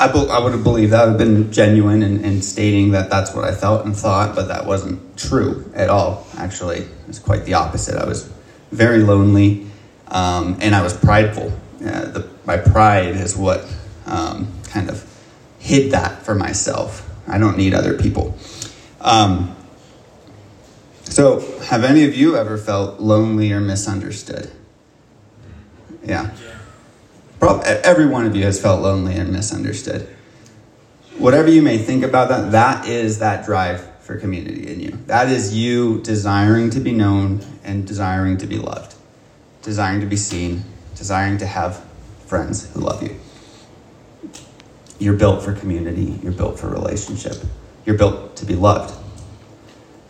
I, 0.00 0.06
be, 0.08 0.28
I 0.28 0.38
would 0.38 0.52
have 0.52 0.62
believed 0.62 0.92
that 0.92 1.04
would 1.04 1.10
have 1.10 1.18
been 1.18 1.52
genuine 1.52 2.02
in, 2.02 2.24
in 2.24 2.40
stating 2.40 2.92
that 2.92 3.10
that's 3.10 3.34
what 3.34 3.44
I 3.44 3.52
felt 3.52 3.84
and 3.84 3.96
thought, 3.96 4.34
but 4.36 4.48
that 4.48 4.64
wasn't 4.64 5.18
true 5.18 5.70
at 5.74 5.88
all. 5.90 6.26
Actually, 6.36 6.78
it 6.78 7.08
was 7.08 7.18
quite 7.18 7.44
the 7.44 7.54
opposite. 7.54 7.96
I 7.96 8.06
was 8.06 8.30
very 8.70 8.98
lonely, 8.98 9.66
um, 10.08 10.56
and 10.60 10.74
I 10.74 10.82
was 10.82 10.96
prideful. 10.96 11.52
Uh, 11.80 12.06
the, 12.06 12.28
my 12.46 12.56
pride 12.56 13.16
is 13.16 13.36
what 13.36 13.64
um, 14.06 14.52
kind 14.64 14.88
of 14.88 15.04
hid 15.58 15.92
that 15.92 16.22
for 16.22 16.34
myself. 16.34 17.08
I 17.26 17.38
don't 17.38 17.56
need 17.56 17.74
other 17.74 17.98
people. 17.98 18.36
Um, 19.00 19.56
so, 21.08 21.40
have 21.62 21.84
any 21.84 22.04
of 22.04 22.14
you 22.14 22.36
ever 22.36 22.58
felt 22.58 23.00
lonely 23.00 23.52
or 23.52 23.60
misunderstood? 23.60 24.50
Yeah. 26.04 26.30
Probably 27.38 27.64
every 27.66 28.06
one 28.06 28.26
of 28.26 28.34
you 28.34 28.44
has 28.44 28.60
felt 28.60 28.82
lonely 28.82 29.14
and 29.14 29.32
misunderstood. 29.32 30.08
Whatever 31.18 31.50
you 31.50 31.62
may 31.62 31.78
think 31.78 32.04
about 32.04 32.28
that, 32.28 32.52
that 32.52 32.86
is 32.86 33.18
that 33.18 33.44
drive 33.44 33.84
for 34.00 34.16
community 34.16 34.72
in 34.72 34.80
you. 34.80 34.98
That 35.06 35.28
is 35.28 35.54
you 35.54 36.00
desiring 36.02 36.70
to 36.70 36.80
be 36.80 36.92
known 36.92 37.40
and 37.64 37.86
desiring 37.86 38.38
to 38.38 38.46
be 38.46 38.56
loved, 38.56 38.94
desiring 39.62 40.00
to 40.00 40.06
be 40.06 40.16
seen, 40.16 40.64
desiring 40.94 41.38
to 41.38 41.46
have 41.46 41.84
friends 42.26 42.72
who 42.72 42.80
love 42.80 43.02
you. 43.02 43.18
You're 44.98 45.16
built 45.16 45.42
for 45.42 45.52
community, 45.52 46.18
you're 46.22 46.32
built 46.32 46.58
for 46.58 46.68
relationship, 46.68 47.36
you're 47.84 47.98
built 47.98 48.36
to 48.36 48.46
be 48.46 48.54
loved. 48.54 48.94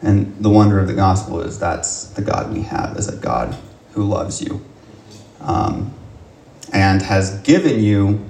And 0.02 0.37
the 0.43 0.50
wonder 0.50 0.78
of 0.78 0.87
the 0.87 0.95
gospel 0.95 1.40
is 1.40 1.59
that's 1.59 2.05
the 2.11 2.23
God 2.23 2.52
we 2.52 2.62
have, 2.62 2.97
is 2.97 3.09
a 3.09 3.17
God 3.17 3.57
who 3.93 4.05
loves 4.05 4.40
you 4.40 4.64
um, 5.40 5.93
and 6.73 7.02
has 7.02 7.40
given 7.40 7.81
you 7.81 8.25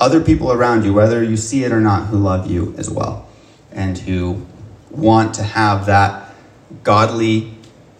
other 0.00 0.20
people 0.20 0.50
around 0.50 0.84
you, 0.84 0.94
whether 0.94 1.22
you 1.22 1.36
see 1.36 1.64
it 1.64 1.72
or 1.72 1.80
not, 1.80 2.06
who 2.06 2.16
love 2.16 2.50
you 2.50 2.74
as 2.78 2.90
well 2.90 3.28
and 3.70 3.98
who 3.98 4.44
want 4.90 5.34
to 5.34 5.42
have 5.42 5.86
that 5.86 6.34
godly. 6.82 7.54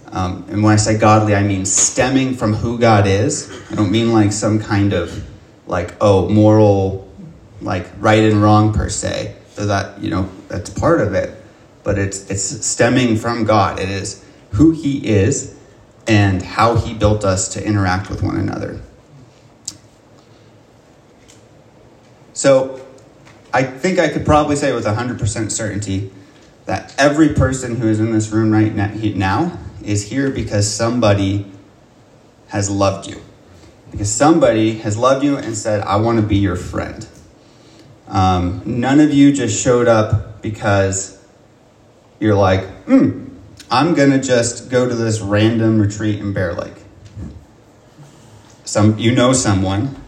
Um, 0.08 0.44
and 0.48 0.62
when 0.62 0.72
I 0.72 0.76
say 0.76 0.98
godly, 0.98 1.34
I 1.34 1.42
mean 1.42 1.64
stemming 1.66 2.34
from 2.34 2.54
who 2.54 2.78
God 2.78 3.06
is. 3.06 3.50
I 3.70 3.74
don't 3.74 3.90
mean 3.90 4.12
like 4.12 4.32
some 4.32 4.60
kind 4.60 4.92
of 4.92 5.24
like, 5.66 5.94
oh, 6.00 6.28
moral, 6.28 7.10
like 7.60 7.86
right 7.98 8.22
and 8.22 8.42
wrong 8.42 8.72
per 8.72 8.88
se. 8.88 9.36
So 9.50 9.66
that, 9.66 10.00
you 10.00 10.10
know, 10.10 10.28
that's 10.48 10.70
part 10.70 11.00
of 11.00 11.12
it 11.14 11.41
but 11.84 11.98
it's 11.98 12.30
it's 12.30 12.66
stemming 12.66 13.16
from 13.16 13.44
God. 13.44 13.78
It 13.78 13.88
is 13.88 14.24
who 14.52 14.72
He 14.72 15.06
is 15.06 15.56
and 16.06 16.42
how 16.42 16.76
He 16.76 16.94
built 16.94 17.24
us 17.24 17.48
to 17.54 17.64
interact 17.64 18.10
with 18.10 18.22
one 18.22 18.36
another. 18.36 18.80
So, 22.34 22.84
I 23.52 23.62
think 23.62 23.98
I 23.98 24.08
could 24.08 24.24
probably 24.24 24.56
say 24.56 24.72
with 24.72 24.86
100% 24.86 25.50
certainty 25.50 26.10
that 26.64 26.94
every 26.98 27.34
person 27.34 27.76
who 27.76 27.88
is 27.88 28.00
in 28.00 28.12
this 28.12 28.30
room 28.30 28.50
right 28.50 28.74
now 28.74 29.58
is 29.84 30.08
here 30.08 30.30
because 30.30 30.72
somebody 30.72 31.46
has 32.48 32.70
loved 32.70 33.08
you. 33.08 33.20
Because 33.90 34.10
somebody 34.10 34.78
has 34.78 34.96
loved 34.96 35.22
you 35.24 35.36
and 35.36 35.56
said, 35.56 35.82
I 35.82 35.96
want 35.96 36.18
to 36.20 36.26
be 36.26 36.36
your 36.36 36.56
friend. 36.56 37.06
Um, 38.08 38.62
none 38.64 39.00
of 39.00 39.12
you 39.12 39.32
just 39.32 39.62
showed 39.62 39.88
up 39.88 40.40
because 40.42 41.21
you're 42.22 42.36
like, 42.36 42.64
hmm, 42.84 43.24
I'm 43.68 43.94
going 43.94 44.10
to 44.12 44.20
just 44.20 44.70
go 44.70 44.88
to 44.88 44.94
this 44.94 45.20
random 45.20 45.80
retreat 45.80 46.20
in 46.20 46.32
Bear 46.32 46.54
Lake. 46.54 46.84
Some, 48.64 48.96
you 48.96 49.12
know 49.12 49.32
someone 49.32 50.00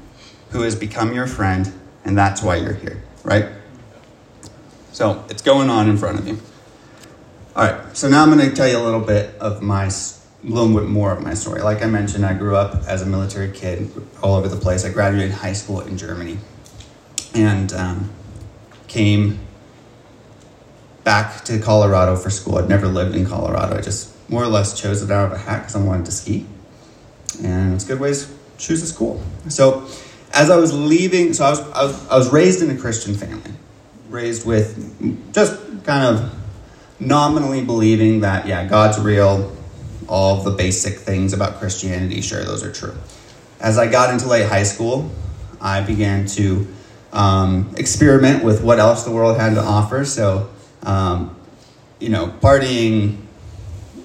who 0.50 0.62
has 0.62 0.76
become 0.76 1.12
your 1.12 1.26
friend, 1.26 1.73
and 2.04 2.16
that's 2.16 2.40
why 2.40 2.56
you're 2.56 2.75
here, 2.75 3.02
right? 3.25 3.47
So 4.92 5.25
it's 5.28 5.42
going 5.42 5.68
on 5.68 5.90
in 5.90 5.97
front 5.97 6.21
of 6.21 6.28
you. 6.28 6.38
All 7.56 7.64
right, 7.64 7.97
so 7.97 8.09
now 8.09 8.23
I'm 8.23 8.30
going 8.30 8.49
to 8.49 8.54
tell 8.54 8.68
you 8.68 8.78
a 8.78 8.85
little 8.85 9.00
bit 9.00 9.35
of 9.40 9.61
my, 9.61 9.87
a 9.87 9.90
little 10.44 10.73
bit 10.73 10.88
more 10.88 11.12
of 11.12 11.21
my 11.21 11.35
story. 11.35 11.62
Like 11.62 11.83
I 11.83 11.87
mentioned, 11.87 12.25
I 12.25 12.35
grew 12.35 12.54
up 12.54 12.85
as 12.87 13.02
a 13.02 13.06
military 13.06 13.50
kid 13.50 13.90
all 14.23 14.37
over 14.37 14.47
the 14.47 14.56
place. 14.56 14.85
I 14.85 14.92
graduated 14.92 15.33
high 15.33 15.52
school 15.52 15.80
in 15.80 15.99
Germany 15.99 16.38
and 17.35 17.73
um, 17.73 18.11
came 18.87 19.40
back 21.04 21.44
to 21.44 21.58
Colorado 21.58 22.16
for 22.16 22.30
school. 22.30 22.58
I'd 22.58 22.68
never 22.68 22.88
lived 22.88 23.14
in 23.14 23.26
Colorado. 23.26 23.76
I 23.76 23.80
just 23.80 24.11
more 24.28 24.42
or 24.42 24.49
less 24.49 24.80
chose 24.80 25.02
it 25.02 25.11
out 25.11 25.26
of 25.26 25.32
a 25.32 25.38
hat 25.38 25.61
because 25.61 25.76
I 25.76 25.80
wanted 25.80 26.06
to 26.06 26.12
ski. 26.12 26.46
And 27.42 27.75
it's 27.75 27.84
a 27.84 27.88
good 27.88 28.00
way 28.00 28.12
to 28.14 28.26
choose 28.58 28.82
a 28.82 28.87
school. 28.87 29.23
So 29.49 29.87
as 30.32 30.50
I 30.50 30.56
was 30.56 30.73
leaving, 30.73 31.34
so 31.34 31.44
I 31.44 31.50
was, 31.50 31.61
I 31.61 31.84
was, 31.84 32.08
I 32.08 32.16
was 32.16 32.32
raised 32.32 32.62
in 32.62 32.70
a 32.70 32.78
Christian 32.78 33.14
family, 33.14 33.52
raised 34.08 34.46
with 34.46 35.32
just 35.32 35.61
kind 35.84 36.16
of 36.16 36.34
nominally 36.99 37.64
believing 37.64 38.20
that, 38.20 38.46
yeah, 38.46 38.66
God's 38.66 38.99
real, 38.99 39.54
all 40.08 40.42
the 40.42 40.50
basic 40.50 40.99
things 40.99 41.32
about 41.32 41.56
Christianity, 41.56 42.20
sure, 42.20 42.44
those 42.44 42.64
are 42.64 42.73
true. 42.73 42.94
As 43.61 43.78
I 43.78 43.90
got 43.90 44.12
into 44.12 44.26
late 44.28 44.49
high 44.49 44.62
school, 44.62 45.11
I 45.61 45.80
began 45.80 46.26
to 46.28 46.66
um, 47.12 47.75
experiment 47.76 48.44
with 48.44 48.62
what 48.62 48.78
else 48.78 49.04
the 49.04 49.11
world 49.11 49.38
had 49.38 49.54
to 49.54 49.62
offer. 49.62 50.04
So 50.04 50.50
um, 50.84 51.36
you 51.98 52.08
know, 52.08 52.32
partying, 52.40 53.16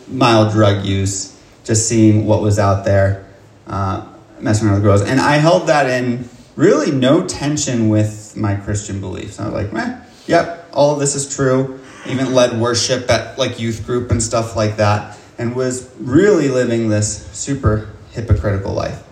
mild 0.08 0.52
drug 0.52 0.86
use, 0.86 1.40
just 1.64 1.88
seeing 1.88 2.26
what 2.26 2.42
was 2.42 2.60
out 2.60 2.86
there, 2.86 3.28
uh, 3.68 4.08
messing 4.40 4.68
around 4.68 4.76
with 4.76 4.84
girls. 4.84 5.02
And 5.02 5.20
I 5.20 5.38
held 5.38 5.68
that 5.68 5.90
in 5.90 6.30
really 6.56 6.92
no 6.92 7.26
tension 7.26 7.90
with 7.90 8.36
my 8.36 8.56
Christian 8.56 9.00
beliefs. 9.00 9.40
I 9.40 9.46
was 9.46 9.54
like, 9.54 9.74
meh, 9.74 10.00
yep, 10.28 10.70
all 10.74 10.94
of 10.94 11.00
this 11.00 11.16
is 11.16 11.34
true. 11.34 11.80
Even 12.08 12.34
led 12.34 12.60
worship 12.60 13.10
at 13.10 13.38
like 13.38 13.60
youth 13.60 13.86
group 13.86 14.12
and 14.12 14.24
stuff 14.24 14.56
like 14.56 14.78
that, 14.78 15.18
and 15.38 15.56
was 15.56 15.94
really 16.00 16.48
living 16.48 16.90
this 16.90 17.28
super 17.32 17.90
hypocritical 18.12 18.74
life. 18.74 19.04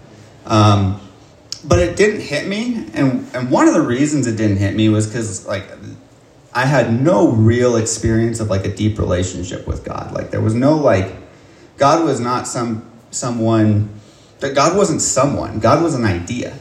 Um, 0.45 1.01
but 1.65 1.79
it 1.79 1.97
didn't 1.97 2.21
hit 2.21 2.47
me, 2.47 2.87
and 2.93 3.29
and 3.33 3.51
one 3.51 3.67
of 3.67 3.73
the 3.73 3.81
reasons 3.81 4.25
it 4.25 4.37
didn't 4.37 4.57
hit 4.57 4.73
me 4.73 4.87
was 4.87 5.05
because 5.05 5.45
like 5.45 5.67
I 6.57 6.65
had 6.65 6.91
no 6.91 7.27
real 7.27 7.75
experience 7.75 8.39
of 8.39 8.49
like 8.49 8.65
a 8.65 8.75
deep 8.75 8.97
relationship 8.97 9.67
with 9.67 9.85
God. 9.85 10.11
Like 10.11 10.31
there 10.31 10.41
was 10.41 10.55
no 10.55 10.75
like 10.75 11.15
God 11.77 12.03
was 12.03 12.19
not 12.19 12.47
some 12.47 12.91
someone 13.11 13.91
that 14.39 14.55
God 14.55 14.75
wasn't 14.75 15.03
someone. 15.03 15.59
God 15.59 15.83
was 15.83 15.93
an 15.93 16.03
idea. 16.03 16.57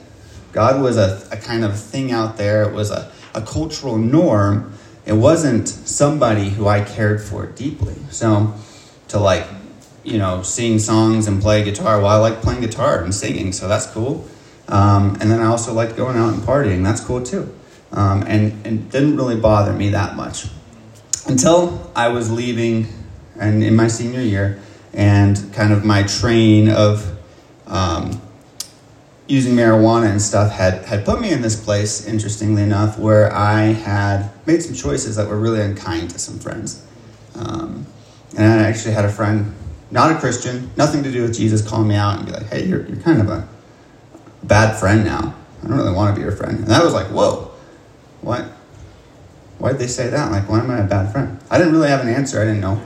God 0.52 0.82
was 0.82 0.98
a, 0.98 1.26
a 1.32 1.38
kind 1.38 1.64
of 1.64 1.80
thing 1.80 2.12
out 2.12 2.36
there. 2.36 2.64
It 2.64 2.74
was 2.74 2.90
a, 2.90 3.10
a 3.34 3.40
cultural 3.40 3.96
norm. 3.96 4.74
It 5.06 5.14
wasn't 5.14 5.66
somebody 5.66 6.50
who 6.50 6.68
I 6.68 6.82
cared 6.82 7.22
for 7.22 7.46
deeply. 7.46 7.96
So 8.10 8.52
to 9.08 9.18
like, 9.18 9.46
you 10.04 10.18
know, 10.18 10.42
sing 10.42 10.78
songs 10.78 11.26
and 11.26 11.40
play 11.40 11.64
guitar, 11.64 12.02
well, 12.02 12.08
I 12.08 12.16
like 12.16 12.42
playing 12.42 12.60
guitar 12.60 13.02
and 13.02 13.14
singing, 13.14 13.50
so 13.50 13.66
that's 13.66 13.86
cool. 13.86 14.28
Um, 14.68 15.16
and 15.22 15.30
then 15.30 15.40
I 15.40 15.46
also 15.46 15.72
like 15.72 15.96
going 15.96 16.18
out 16.18 16.34
and 16.34 16.42
partying. 16.42 16.84
That's 16.84 17.00
cool 17.00 17.22
too 17.22 17.54
um, 17.92 18.22
and, 18.26 18.66
and 18.66 18.90
didn't 18.90 19.16
really 19.16 19.36
bother 19.36 19.72
me 19.72 19.90
that 19.90 20.16
much 20.16 20.46
until 21.26 21.90
I 21.94 22.08
was 22.08 22.30
leaving 22.30 22.86
and 23.38 23.62
in 23.62 23.74
my 23.76 23.88
senior 23.88 24.20
year 24.20 24.60
and 24.92 25.52
kind 25.52 25.72
of 25.72 25.84
my 25.84 26.02
train 26.04 26.70
of 26.70 27.16
um, 27.66 28.20
using 29.26 29.54
marijuana 29.54 30.10
and 30.10 30.22
stuff 30.22 30.52
had, 30.52 30.84
had 30.84 31.04
put 31.04 31.20
me 31.20 31.32
in 31.32 31.42
this 31.42 31.62
place, 31.62 32.06
interestingly 32.06 32.62
enough, 32.62 32.98
where 32.98 33.32
I 33.32 33.64
had 33.64 34.30
made 34.46 34.62
some 34.62 34.74
choices 34.74 35.16
that 35.16 35.28
were 35.28 35.38
really 35.38 35.60
unkind 35.60 36.10
to 36.10 36.18
some 36.18 36.38
friends. 36.38 36.84
Um, 37.34 37.86
and 38.36 38.60
I 38.60 38.68
actually 38.68 38.94
had 38.94 39.04
a 39.04 39.12
friend, 39.12 39.54
not 39.90 40.14
a 40.14 40.18
Christian, 40.18 40.70
nothing 40.76 41.02
to 41.02 41.10
do 41.10 41.22
with 41.22 41.36
Jesus, 41.36 41.66
call 41.66 41.84
me 41.84 41.96
out 41.96 42.18
and 42.18 42.26
be 42.26 42.32
like, 42.32 42.46
hey, 42.46 42.64
you're, 42.64 42.86
you're 42.86 43.00
kind 43.00 43.20
of 43.20 43.28
a 43.28 43.48
bad 44.44 44.78
friend 44.78 45.04
now. 45.04 45.34
I 45.62 45.68
don't 45.68 45.76
really 45.76 45.92
want 45.92 46.14
to 46.14 46.20
be 46.20 46.22
your 46.22 46.36
friend. 46.36 46.58
And 46.58 46.68
that 46.68 46.84
was 46.84 46.94
like, 46.94 47.08
whoa, 47.08 47.45
what? 48.26 48.44
Why 49.58 49.70
did 49.70 49.80
they 49.80 49.86
say 49.86 50.08
that? 50.08 50.32
Like, 50.32 50.48
why 50.48 50.58
am 50.58 50.70
I 50.70 50.78
a 50.78 50.84
bad 50.84 51.12
friend? 51.12 51.38
I 51.48 51.58
didn't 51.58 51.72
really 51.72 51.88
have 51.88 52.00
an 52.00 52.08
answer. 52.08 52.40
I 52.40 52.44
didn't 52.44 52.60
know. 52.60 52.82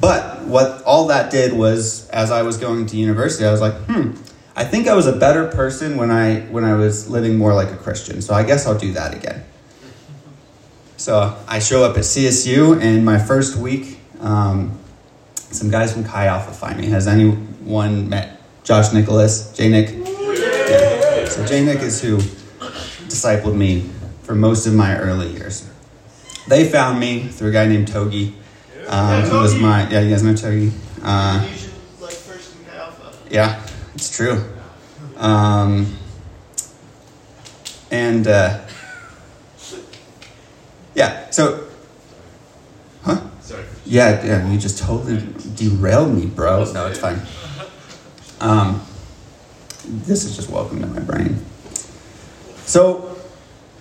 But 0.00 0.44
what 0.44 0.82
all 0.82 1.06
that 1.06 1.30
did 1.30 1.52
was, 1.52 2.08
as 2.10 2.30
I 2.30 2.42
was 2.42 2.58
going 2.58 2.86
to 2.86 2.96
university, 2.96 3.46
I 3.46 3.52
was 3.52 3.60
like, 3.60 3.74
hmm, 3.84 4.12
I 4.56 4.64
think 4.64 4.88
I 4.88 4.94
was 4.94 5.06
a 5.06 5.12
better 5.12 5.46
person 5.46 5.96
when 5.96 6.10
I 6.10 6.40
when 6.50 6.64
I 6.64 6.74
was 6.74 7.08
living 7.08 7.38
more 7.38 7.54
like 7.54 7.70
a 7.70 7.76
Christian. 7.76 8.20
So 8.20 8.34
I 8.34 8.42
guess 8.42 8.66
I'll 8.66 8.78
do 8.78 8.92
that 8.94 9.14
again. 9.14 9.44
So 10.96 11.36
I 11.46 11.60
show 11.60 11.84
up 11.84 11.96
at 11.96 12.02
CSU, 12.02 12.82
and 12.82 13.04
my 13.04 13.18
first 13.18 13.56
week, 13.56 14.00
um, 14.20 14.76
some 15.36 15.70
guys 15.70 15.92
from 15.92 16.04
Chi 16.04 16.26
Alpha 16.26 16.52
find 16.52 16.78
me. 16.78 16.86
Has 16.88 17.06
anyone 17.06 18.08
met 18.08 18.40
Josh 18.64 18.92
Nicholas? 18.92 19.52
J 19.52 19.68
Nick? 19.68 19.90
Yeah. 19.90 21.24
So 21.26 21.46
J 21.46 21.64
Nick 21.64 21.78
is 21.78 22.02
who 22.02 22.18
discipled 23.08 23.56
me 23.56 23.88
for 24.30 24.36
most 24.36 24.64
of 24.64 24.72
my 24.72 24.96
early 24.96 25.26
years. 25.32 25.68
They 26.46 26.64
found 26.68 27.00
me 27.00 27.26
through 27.26 27.48
a 27.48 27.52
guy 27.52 27.66
named 27.66 27.88
Togi. 27.88 28.32
Um, 28.86 29.22
who 29.22 29.40
was 29.40 29.58
my 29.58 29.90
yeah, 29.90 30.02
you 30.02 30.10
guys 30.10 30.22
know 30.22 30.36
Togi. 30.36 30.70
Uh, 31.02 31.44
yeah, 33.28 33.60
it's 33.92 34.16
true. 34.16 34.40
Um, 35.16 35.96
and 37.90 38.28
uh, 38.28 38.60
yeah, 40.94 41.28
so, 41.30 41.66
huh? 43.02 43.20
Sorry. 43.40 43.64
Yeah, 43.84 44.24
yeah, 44.24 44.48
you 44.48 44.60
just 44.60 44.78
totally 44.78 45.26
derailed 45.56 46.14
me, 46.14 46.26
bro. 46.26 46.70
No, 46.72 46.86
it's 46.86 47.00
fine. 47.00 47.20
Um, 48.38 48.80
this 49.84 50.22
is 50.22 50.36
just 50.36 50.50
welcome 50.50 50.80
to 50.82 50.86
my 50.86 51.00
brain. 51.00 51.44
So, 52.64 53.09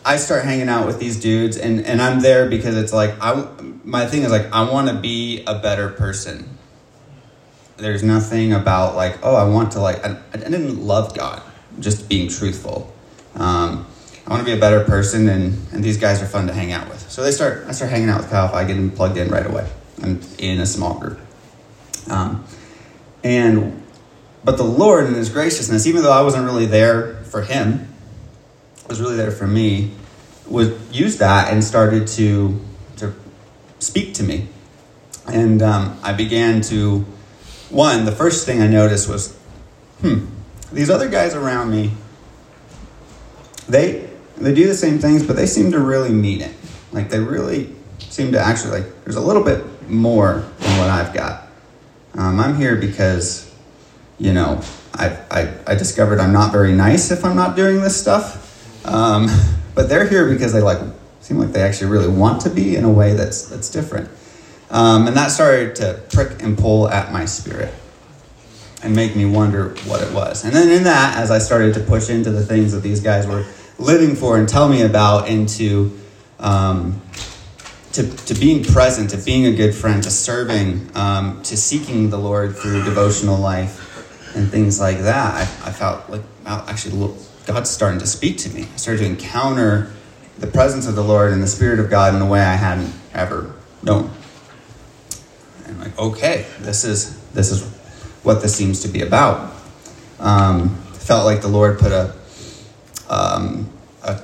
I 0.09 0.15
start 0.15 0.43
hanging 0.43 0.69
out 0.69 0.87
with 0.87 0.97
these 0.97 1.19
dudes, 1.19 1.55
and, 1.55 1.85
and 1.85 2.01
I'm 2.01 2.19
there 2.19 2.49
because 2.49 2.75
it's 2.75 2.91
like 2.91 3.13
I 3.21 3.47
my 3.83 4.07
thing 4.07 4.23
is 4.23 4.31
like 4.31 4.51
I 4.51 4.67
want 4.67 4.89
to 4.89 4.95
be 4.95 5.43
a 5.45 5.59
better 5.59 5.87
person. 5.87 6.57
There's 7.77 8.01
nothing 8.01 8.51
about 8.51 8.95
like 8.95 9.19
oh 9.21 9.35
I 9.35 9.43
want 9.43 9.73
to 9.73 9.79
like 9.79 10.03
I, 10.03 10.19
I 10.33 10.37
didn't 10.37 10.81
love 10.81 11.15
God, 11.15 11.43
just 11.79 12.09
being 12.09 12.27
truthful. 12.27 12.91
Um, 13.35 13.85
I 14.25 14.31
want 14.31 14.39
to 14.39 14.45
be 14.45 14.57
a 14.57 14.59
better 14.59 14.83
person, 14.83 15.29
and, 15.29 15.59
and 15.71 15.83
these 15.83 15.97
guys 15.97 16.23
are 16.23 16.25
fun 16.25 16.47
to 16.47 16.53
hang 16.53 16.71
out 16.71 16.89
with. 16.89 17.07
So 17.11 17.21
they 17.21 17.31
start 17.31 17.65
I 17.67 17.71
start 17.71 17.91
hanging 17.91 18.09
out 18.09 18.21
with 18.21 18.31
Kyle. 18.31 18.51
I 18.51 18.63
get 18.63 18.77
them 18.77 18.89
plugged 18.89 19.15
in 19.15 19.29
right 19.29 19.45
away. 19.45 19.69
I'm 20.01 20.21
in 20.39 20.59
a 20.59 20.65
small 20.65 20.97
group, 20.99 21.19
um, 22.09 22.45
and 23.23 23.83
but 24.43 24.57
the 24.57 24.63
Lord 24.63 25.05
in 25.05 25.13
His 25.13 25.29
graciousness, 25.29 25.85
even 25.85 26.01
though 26.01 26.11
I 26.11 26.23
wasn't 26.23 26.45
really 26.45 26.65
there 26.65 27.17
for 27.25 27.43
Him, 27.43 27.93
was 28.87 28.99
really 28.99 29.15
there 29.15 29.29
for 29.29 29.45
me 29.45 29.91
would 30.49 30.79
use 30.91 31.17
that 31.17 31.51
and 31.53 31.63
started 31.63 32.07
to 32.07 32.59
to 32.97 33.13
speak 33.79 34.13
to 34.15 34.23
me. 34.23 34.47
And 35.27 35.61
um, 35.61 35.99
i 36.03 36.11
began 36.11 36.61
to 36.61 37.05
one 37.69 38.05
the 38.05 38.11
first 38.11 38.47
thing 38.47 38.61
i 38.61 38.67
noticed 38.67 39.07
was 39.07 39.37
hmm 40.01 40.25
these 40.71 40.89
other 40.89 41.07
guys 41.07 41.35
around 41.35 41.69
me 41.69 41.91
they 43.67 44.09
they 44.37 44.53
do 44.53 44.65
the 44.67 44.73
same 44.73 44.97
things 44.97 45.21
but 45.23 45.35
they 45.35 45.45
seem 45.45 45.71
to 45.71 45.79
really 45.79 46.09
mean 46.09 46.41
it. 46.41 46.55
Like 46.91 47.09
they 47.09 47.19
really 47.19 47.75
seem 47.99 48.31
to 48.31 48.39
actually 48.39 48.81
like 48.81 49.03
there's 49.03 49.17
a 49.17 49.21
little 49.21 49.43
bit 49.43 49.63
more 49.87 50.45
than 50.59 50.77
what 50.79 50.89
i've 50.89 51.13
got. 51.13 51.47
Um, 52.15 52.39
i'm 52.39 52.55
here 52.55 52.75
because 52.75 53.53
you 54.17 54.33
know 54.33 54.61
I, 54.95 55.17
I, 55.29 55.53
I 55.67 55.75
discovered 55.75 56.19
i'm 56.19 56.33
not 56.33 56.51
very 56.51 56.73
nice 56.73 57.11
if 57.11 57.23
i'm 57.23 57.35
not 57.35 57.55
doing 57.55 57.81
this 57.81 57.99
stuff 57.99 58.48
um, 58.85 59.27
but 59.75 59.89
they're 59.89 60.07
here 60.07 60.29
because 60.29 60.53
they 60.53 60.61
like 60.61 60.79
seem 61.21 61.37
like 61.37 61.51
they 61.51 61.61
actually 61.61 61.91
really 61.91 62.07
want 62.07 62.41
to 62.41 62.49
be 62.49 62.75
in 62.75 62.83
a 62.83 62.91
way 62.91 63.13
that's 63.13 63.47
that's 63.47 63.69
different. 63.69 64.09
Um, 64.71 65.07
and 65.07 65.17
that 65.17 65.27
started 65.27 65.75
to 65.77 66.01
prick 66.13 66.43
and 66.43 66.57
pull 66.57 66.87
at 66.89 67.11
my 67.11 67.25
spirit 67.25 67.73
and 68.83 68.95
make 68.95 69.15
me 69.15 69.25
wonder 69.25 69.69
what 69.85 70.01
it 70.01 70.13
was. 70.13 70.45
And 70.45 70.53
then 70.53 70.69
in 70.69 70.83
that, 70.83 71.17
as 71.17 71.31
I 71.31 71.39
started 71.39 71.73
to 71.73 71.79
push 71.81 72.09
into 72.09 72.31
the 72.31 72.45
things 72.45 72.71
that 72.73 72.81
these 72.81 73.01
guys 73.01 73.25
were 73.27 73.45
living 73.77 74.15
for 74.15 74.37
and 74.37 74.47
tell 74.47 74.69
me 74.69 74.83
about, 74.83 75.27
into 75.27 75.99
um, 76.39 77.01
to, 77.93 78.15
to 78.25 78.33
being 78.35 78.63
present, 78.63 79.09
to 79.09 79.17
being 79.17 79.47
a 79.47 79.53
good 79.53 79.73
friend, 79.73 80.03
to 80.03 80.11
serving, 80.11 80.89
um, 80.95 81.41
to 81.43 81.57
seeking 81.57 82.09
the 82.09 82.17
Lord 82.17 82.55
through 82.55 82.83
devotional 82.83 83.37
life 83.37 84.35
and 84.35 84.49
things 84.49 84.79
like 84.79 84.99
that, 84.99 85.33
I, 85.33 85.41
I 85.69 85.71
felt 85.71 86.09
like 86.09 86.21
actually 86.45 86.97
God's 87.45 87.69
starting 87.69 87.99
to 87.99 88.07
speak 88.07 88.37
to 88.39 88.49
me. 88.49 88.67
I 88.73 88.77
started 88.77 89.03
to 89.03 89.05
encounter 89.05 89.91
the 90.37 90.47
presence 90.47 90.87
of 90.87 90.95
the 90.95 91.03
Lord 91.03 91.31
and 91.31 91.41
the 91.41 91.47
Spirit 91.47 91.79
of 91.79 91.89
God 91.89 92.15
in 92.15 92.21
a 92.21 92.25
way 92.25 92.39
I 92.39 92.55
hadn't 92.55 92.93
ever 93.13 93.53
known. 93.83 94.11
And 95.65 95.79
like, 95.79 95.97
okay, 95.97 96.45
this 96.59 96.83
is 96.83 97.17
this 97.31 97.51
is 97.51 97.63
what 98.23 98.41
this 98.41 98.55
seems 98.55 98.81
to 98.81 98.87
be 98.87 99.01
about. 99.01 99.53
Um, 100.19 100.75
felt 100.93 101.25
like 101.25 101.41
the 101.41 101.47
Lord 101.47 101.79
put 101.79 101.91
a, 101.91 102.15
um, 103.09 103.69
a 104.03 104.21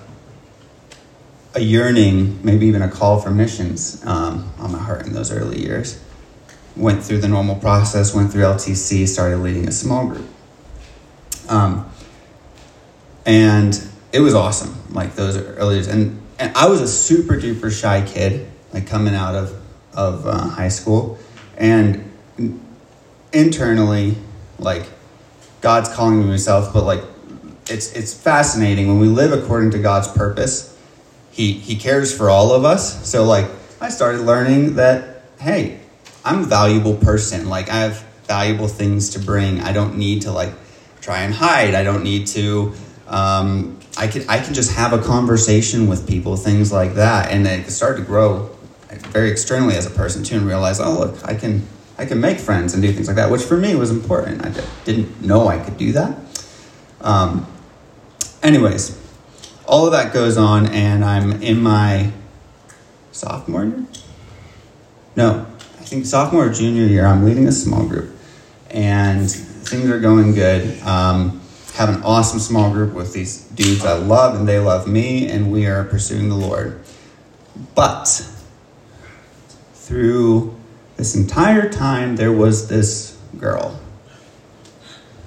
a 1.56 1.62
yearning, 1.62 2.44
maybe 2.44 2.68
even 2.68 2.82
a 2.82 2.90
call 2.90 3.20
for 3.20 3.32
missions 3.32 4.06
um, 4.06 4.52
on 4.60 4.72
my 4.74 4.78
heart 4.78 5.06
in 5.08 5.14
those 5.14 5.32
early 5.32 5.62
years. 5.62 6.02
Went 6.76 7.02
through 7.02 7.20
the 7.20 7.30
normal 7.30 7.56
process, 7.56 8.14
went 8.14 8.32
through 8.32 8.44
LTC, 8.44 9.08
started 9.08 9.38
leading 9.38 9.68
a 9.68 9.72
small 9.72 10.08
group. 10.08 10.28
Um, 11.48 11.90
and 13.26 13.90
it 14.12 14.20
was 14.20 14.34
awesome. 14.34 14.76
Like 14.92 15.16
those 15.16 15.38
early 15.38 15.76
years, 15.76 15.88
and 15.88 16.22
and 16.40 16.56
I 16.56 16.68
was 16.68 16.82
a 16.82 16.88
super 16.88 17.36
duper 17.36 17.72
shy 17.72 18.06
kid, 18.06 18.48
like 18.74 18.88
coming 18.88 19.16
out 19.16 19.36
of 19.36 19.62
of 19.94 20.26
uh, 20.26 20.38
high 20.48 20.70
school, 20.70 21.18
and 21.58 22.12
internally, 23.34 24.16
like 24.60 24.86
God's 25.62 25.90
calling 25.94 26.20
me 26.20 26.26
myself, 26.26 26.74
but 26.74 26.84
like 26.84 27.04
it's 27.70 27.92
it's 27.94 28.14
fascinating 28.14 28.88
when 28.88 29.00
we 29.00 29.08
live 29.08 29.32
according 29.32 29.72
to 29.72 29.80
God's 29.80 30.08
purpose. 30.08 30.78
He 31.32 31.54
he 31.54 31.76
cares 31.76 32.16
for 32.16 32.30
all 32.30 32.54
of 32.54 32.64
us. 32.64 33.10
So 33.10 33.24
like 33.24 33.48
I 33.82 33.90
started 33.90 34.22
learning 34.22 34.76
that 34.76 35.24
hey, 35.40 35.80
I'm 36.24 36.42
a 36.42 36.46
valuable 36.46 36.96
person. 36.96 37.50
Like 37.50 37.70
I 37.70 37.82
have 37.82 38.00
valuable 38.24 38.68
things 38.68 39.10
to 39.12 39.20
bring. 39.20 39.60
I 39.60 39.74
don't 39.74 39.98
need 39.98 40.24
to 40.24 40.32
like 40.32 40.54
try 41.02 41.22
and 41.22 41.34
hide. 41.34 41.76
I 41.76 41.84
don't 41.84 42.04
need 42.04 42.28
to 42.28 42.74
um, 43.08 43.80
I 43.98 44.08
can 44.08 44.28
I 44.30 44.40
can 44.40 44.54
just 44.54 44.72
have 44.74 44.94
a 44.94 45.02
conversation 45.02 45.88
with 45.88 46.08
people, 46.08 46.36
things 46.38 46.72
like 46.72 46.96
that, 46.96 47.32
and 47.32 47.46
it 47.48 47.70
started 47.70 48.02
to 48.02 48.06
grow 48.06 48.50
very 48.90 49.32
externally 49.32 49.76
as 49.76 49.86
a 49.86 49.90
person 49.90 50.24
too, 50.24 50.38
and 50.38 50.48
realize, 50.48 50.80
oh 50.80 51.00
look, 51.00 51.24
I 51.26 51.36
can 51.36 51.66
I 51.98 52.06
can 52.06 52.20
make 52.20 52.40
friends 52.40 52.74
and 52.74 52.84
do 52.84 52.92
things 52.92 53.08
like 53.08 53.16
that, 53.16 53.32
which 53.32 53.44
for 53.44 53.58
me 53.58 53.76
was 53.76 53.92
important. 53.92 54.46
I 54.46 54.66
didn't 54.84 55.22
know 55.22 55.48
I 55.48 55.60
could 55.60 55.78
do 55.78 55.92
that. 55.94 56.18
Um, 57.02 57.48
anyways, 58.44 59.00
all 59.68 59.86
of 59.86 59.92
that 59.94 60.14
goes 60.14 60.38
on, 60.38 60.68
and 60.68 61.06
I'm 61.06 61.42
in 61.42 61.62
my 61.62 62.12
sophomore 63.12 63.66
year. 63.66 63.86
No, 65.16 65.46
I 65.80 65.84
think 65.84 66.06
sophomore 66.06 66.48
or 66.48 66.50
junior 66.50 66.86
year. 66.86 67.06
I'm 67.06 67.24
leading 67.24 67.48
a 67.48 67.52
small 67.52 67.88
group, 67.88 68.14
and 68.72 69.30
things 69.32 69.90
are 69.90 70.00
going 70.00 70.34
good. 70.34 70.82
Um, 70.82 71.35
have 71.76 71.90
an 71.90 72.04
awesome 72.04 72.40
small 72.40 72.72
group 72.72 72.94
with 72.94 73.14
these 73.14 73.44
dudes 73.50 73.84
I 73.86 73.94
love 73.98 74.36
and 74.36 74.48
they 74.48 74.60
love 74.60 74.88
me, 74.88 75.28
and 75.30 75.52
we 75.52 75.66
are 75.66 75.84
pursuing 75.84 76.30
the 76.30 76.36
Lord. 76.36 76.80
But 77.76 78.08
through 79.74 80.56
this 80.96 81.16
entire 81.16 81.70
time, 81.70 82.16
there 82.16 82.32
was 82.32 82.70
this 82.70 83.18
girl. 83.38 83.80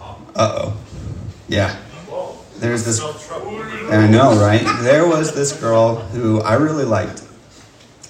Uh 0.01 0.15
oh. 0.37 0.77
Yeah. 1.49 1.77
There's 2.59 2.85
this. 2.85 3.01
I 3.01 4.09
know, 4.09 4.41
right? 4.41 4.65
There 4.83 5.07
was 5.07 5.35
this 5.35 5.59
girl 5.61 5.97
who 5.97 6.41
I 6.41 6.55
really 6.55 6.85
liked. 6.85 7.23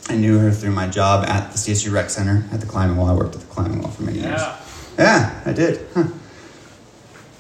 I 0.09 0.16
knew 0.16 0.38
her 0.38 0.51
through 0.51 0.70
my 0.70 0.88
job 0.88 1.29
at 1.29 1.53
the 1.53 1.59
CSU 1.59 1.92
Rec 1.92 2.09
Center 2.09 2.44
at 2.53 2.61
the 2.61 2.66
climbing 2.66 2.96
wall. 2.96 3.09
I 3.09 3.14
worked 3.14 3.35
at 3.35 3.42
the 3.42 3.46
climbing 3.46 3.83
wall 3.83 3.90
for 3.90 4.05
many 4.05 4.20
years. 4.20 4.40
Yeah, 4.40 4.57
yeah 4.98 5.42
I 5.44 5.53
did. 5.53 5.87
Huh. 5.92 6.05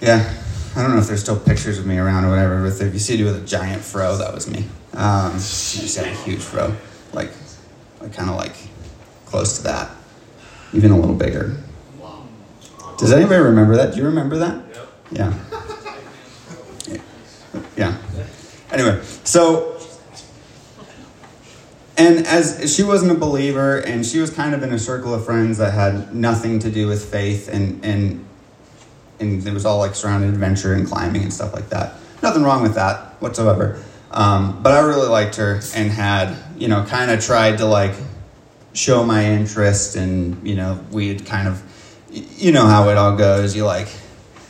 Yeah. 0.00 0.34
I 0.78 0.82
don't 0.82 0.92
know 0.92 0.98
if 0.98 1.08
there's 1.08 1.20
still 1.20 1.36
pictures 1.36 1.80
of 1.80 1.86
me 1.86 1.98
around 1.98 2.24
or 2.24 2.30
whatever, 2.30 2.62
but 2.62 2.80
if 2.80 2.92
you 2.94 3.00
see 3.00 3.16
me 3.16 3.24
with 3.24 3.42
a 3.42 3.44
giant 3.44 3.82
fro, 3.82 4.16
that 4.16 4.32
was 4.32 4.48
me. 4.48 4.64
Um, 4.94 5.32
she 5.40 5.80
just 5.80 5.96
had 5.96 6.06
a 6.06 6.14
huge 6.22 6.38
fro, 6.38 6.72
like, 7.12 7.32
like 8.00 8.12
kind 8.12 8.30
of 8.30 8.36
like 8.36 8.54
close 9.26 9.56
to 9.56 9.64
that, 9.64 9.90
even 10.72 10.92
a 10.92 10.96
little 10.96 11.16
bigger. 11.16 11.56
Does 12.96 13.10
anybody 13.10 13.42
remember 13.42 13.74
that? 13.74 13.92
Do 13.92 13.98
you 13.98 14.04
remember 14.04 14.38
that? 14.38 14.62
Yeah. 15.10 15.34
Yeah. 17.76 17.98
Anyway, 18.70 19.00
so 19.24 19.80
and 21.96 22.24
as 22.24 22.72
she 22.72 22.84
wasn't 22.84 23.10
a 23.10 23.16
believer 23.16 23.78
and 23.78 24.06
she 24.06 24.20
was 24.20 24.30
kind 24.30 24.54
of 24.54 24.62
in 24.62 24.72
a 24.72 24.78
circle 24.78 25.12
of 25.12 25.24
friends 25.24 25.58
that 25.58 25.72
had 25.72 26.14
nothing 26.14 26.60
to 26.60 26.70
do 26.70 26.86
with 26.86 27.04
faith 27.10 27.48
and 27.48 27.84
and 27.84 28.24
and 29.20 29.46
it 29.46 29.52
was 29.52 29.64
all 29.64 29.78
like 29.78 29.94
surrounded 29.94 30.30
adventure 30.30 30.74
and 30.74 30.86
climbing 30.86 31.22
and 31.22 31.32
stuff 31.32 31.54
like 31.54 31.68
that. 31.70 31.94
Nothing 32.22 32.42
wrong 32.42 32.62
with 32.62 32.74
that 32.74 33.20
whatsoever. 33.20 33.82
Um, 34.10 34.62
but 34.62 34.72
i 34.72 34.80
really 34.80 35.08
liked 35.08 35.36
her 35.36 35.60
and 35.74 35.90
had 35.90 36.34
you 36.56 36.66
know 36.66 36.82
kind 36.84 37.10
of 37.10 37.22
tried 37.22 37.58
to 37.58 37.66
like 37.66 37.94
show 38.72 39.04
my 39.04 39.22
interest 39.22 39.96
and 39.96 40.46
you 40.48 40.54
know 40.54 40.82
we 40.90 41.08
had 41.08 41.26
kind 41.26 41.46
of 41.46 41.62
you 42.10 42.52
know 42.52 42.66
how 42.66 42.88
it 42.88 42.96
all 42.96 43.16
goes. 43.16 43.54
You 43.54 43.64
like 43.64 43.88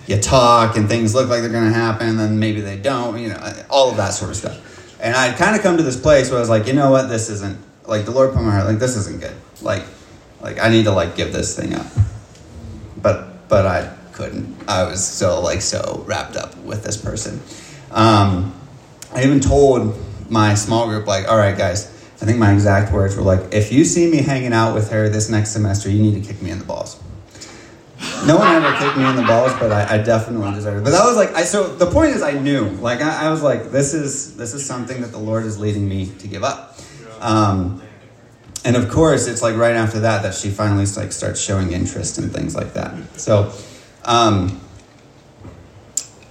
you 0.06 0.18
talk 0.18 0.76
and 0.76 0.88
things 0.88 1.14
look 1.14 1.28
like 1.28 1.40
they're 1.40 1.50
going 1.50 1.70
to 1.70 1.78
happen 1.78 2.16
then 2.16 2.38
maybe 2.38 2.60
they 2.60 2.78
don't 2.78 3.18
you 3.18 3.28
know 3.28 3.52
all 3.68 3.90
of 3.90 3.96
that 3.96 4.10
sort 4.10 4.30
of 4.30 4.36
stuff. 4.36 4.64
And 5.00 5.14
I'd 5.14 5.36
kind 5.36 5.54
of 5.54 5.62
come 5.62 5.76
to 5.76 5.82
this 5.82 5.98
place 6.00 6.28
where 6.28 6.38
I 6.38 6.40
was 6.40 6.48
like, 6.48 6.66
you 6.66 6.72
know 6.72 6.90
what, 6.90 7.08
this 7.08 7.30
isn't 7.30 7.58
like 7.86 8.04
the 8.04 8.10
Lord 8.10 8.32
put 8.32 8.42
my 8.42 8.50
heart, 8.50 8.66
like 8.66 8.78
this 8.78 8.96
isn't 8.96 9.20
good. 9.20 9.34
Like, 9.62 9.84
like 10.40 10.60
I 10.60 10.68
need 10.68 10.84
to 10.84 10.92
like 10.92 11.16
give 11.16 11.32
this 11.32 11.56
thing 11.56 11.74
up. 11.74 11.86
But 13.00 13.48
but 13.48 13.66
I 13.66 13.97
couldn't. 14.18 14.68
I 14.68 14.82
was 14.82 15.06
still 15.06 15.40
like 15.42 15.62
so 15.62 16.02
wrapped 16.06 16.36
up 16.36 16.56
with 16.58 16.82
this 16.82 16.96
person. 16.96 17.40
Um, 17.92 18.52
I 19.14 19.22
even 19.22 19.38
told 19.38 19.96
my 20.28 20.54
small 20.54 20.88
group 20.88 21.06
like, 21.06 21.28
all 21.28 21.38
right, 21.38 21.56
guys. 21.56 21.94
I 22.20 22.26
think 22.26 22.38
my 22.38 22.52
exact 22.52 22.92
words 22.92 23.16
were 23.16 23.22
like, 23.22 23.54
if 23.54 23.70
you 23.72 23.84
see 23.84 24.10
me 24.10 24.18
hanging 24.18 24.52
out 24.52 24.74
with 24.74 24.90
her 24.90 25.08
this 25.08 25.30
next 25.30 25.50
semester, 25.52 25.88
you 25.88 26.02
need 26.02 26.20
to 26.20 26.32
kick 26.32 26.42
me 26.42 26.50
in 26.50 26.58
the 26.58 26.64
balls. 26.64 27.00
No 28.26 28.36
one 28.36 28.48
ever 28.48 28.76
kicked 28.76 28.96
me 28.96 29.08
in 29.08 29.14
the 29.14 29.22
balls, 29.22 29.52
but 29.60 29.70
I, 29.70 29.94
I 29.94 29.98
definitely 29.98 30.52
deserved 30.52 30.78
it. 30.78 30.84
But 30.84 30.90
that 30.90 31.04
was 31.04 31.16
like, 31.16 31.32
I 31.34 31.44
so 31.44 31.72
the 31.76 31.86
point 31.86 32.10
is, 32.10 32.22
I 32.22 32.32
knew, 32.32 32.70
like, 32.80 33.00
I, 33.00 33.26
I 33.26 33.30
was 33.30 33.42
like, 33.42 33.70
this 33.70 33.94
is 33.94 34.36
this 34.36 34.52
is 34.52 34.66
something 34.66 35.00
that 35.00 35.12
the 35.12 35.18
Lord 35.18 35.44
is 35.44 35.60
leading 35.60 35.88
me 35.88 36.10
to 36.18 36.26
give 36.26 36.42
up. 36.42 36.76
Um, 37.20 37.80
and 38.64 38.76
of 38.76 38.90
course, 38.90 39.28
it's 39.28 39.40
like 39.40 39.54
right 39.54 39.76
after 39.76 40.00
that 40.00 40.22
that 40.24 40.34
she 40.34 40.50
finally 40.50 40.86
like 40.96 41.12
starts 41.12 41.40
showing 41.40 41.70
interest 41.72 42.18
in 42.18 42.30
things 42.30 42.56
like 42.56 42.74
that. 42.74 42.92
So, 43.16 43.52
um, 44.08 44.58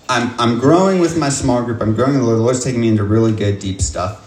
I'm 0.10 0.40
I'm 0.40 0.60
growing 0.60 1.00
with 1.00 1.16
my 1.18 1.30
small 1.30 1.64
group. 1.64 1.80
I'm 1.80 1.94
growing. 1.94 2.14
The 2.14 2.24
Lord's 2.24 2.64
taking 2.64 2.82
me 2.82 2.90
into 2.90 3.04
really 3.04 3.34
good, 3.34 3.60
deep 3.60 3.82
stuff. 3.82 4.24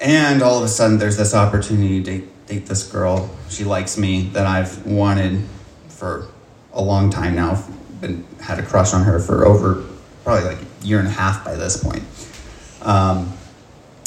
And 0.00 0.40
all 0.40 0.58
of 0.58 0.62
a 0.62 0.68
sudden, 0.68 0.98
there's 0.98 1.16
this 1.16 1.34
opportunity 1.34 2.02
to 2.02 2.18
date, 2.18 2.46
date 2.46 2.66
this 2.66 2.88
girl. 2.90 3.28
She 3.48 3.64
likes 3.64 3.98
me 3.98 4.28
that 4.34 4.46
I've 4.46 4.86
wanted 4.86 5.42
for 5.88 6.28
a 6.72 6.80
long 6.80 7.10
time 7.10 7.34
now. 7.34 7.64
Been 8.00 8.24
had 8.40 8.60
a 8.60 8.62
crush 8.62 8.94
on 8.94 9.02
her 9.02 9.18
for 9.18 9.44
over 9.44 9.84
probably 10.22 10.44
like 10.44 10.58
a 10.58 10.86
year 10.86 11.00
and 11.00 11.08
a 11.08 11.12
half 11.12 11.44
by 11.44 11.56
this 11.56 11.82
point. 11.82 12.04
Um, 12.82 13.32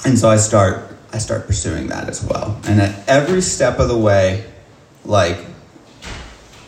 and 0.05 0.17
so 0.17 0.29
I 0.29 0.37
start 0.37 0.95
I 1.11 1.17
start 1.17 1.47
pursuing 1.47 1.87
that 1.87 2.07
as 2.07 2.23
well. 2.23 2.61
And 2.65 2.79
at 2.79 3.09
every 3.09 3.41
step 3.41 3.77
of 3.79 3.89
the 3.89 3.97
way, 3.97 4.45
like 5.03 5.48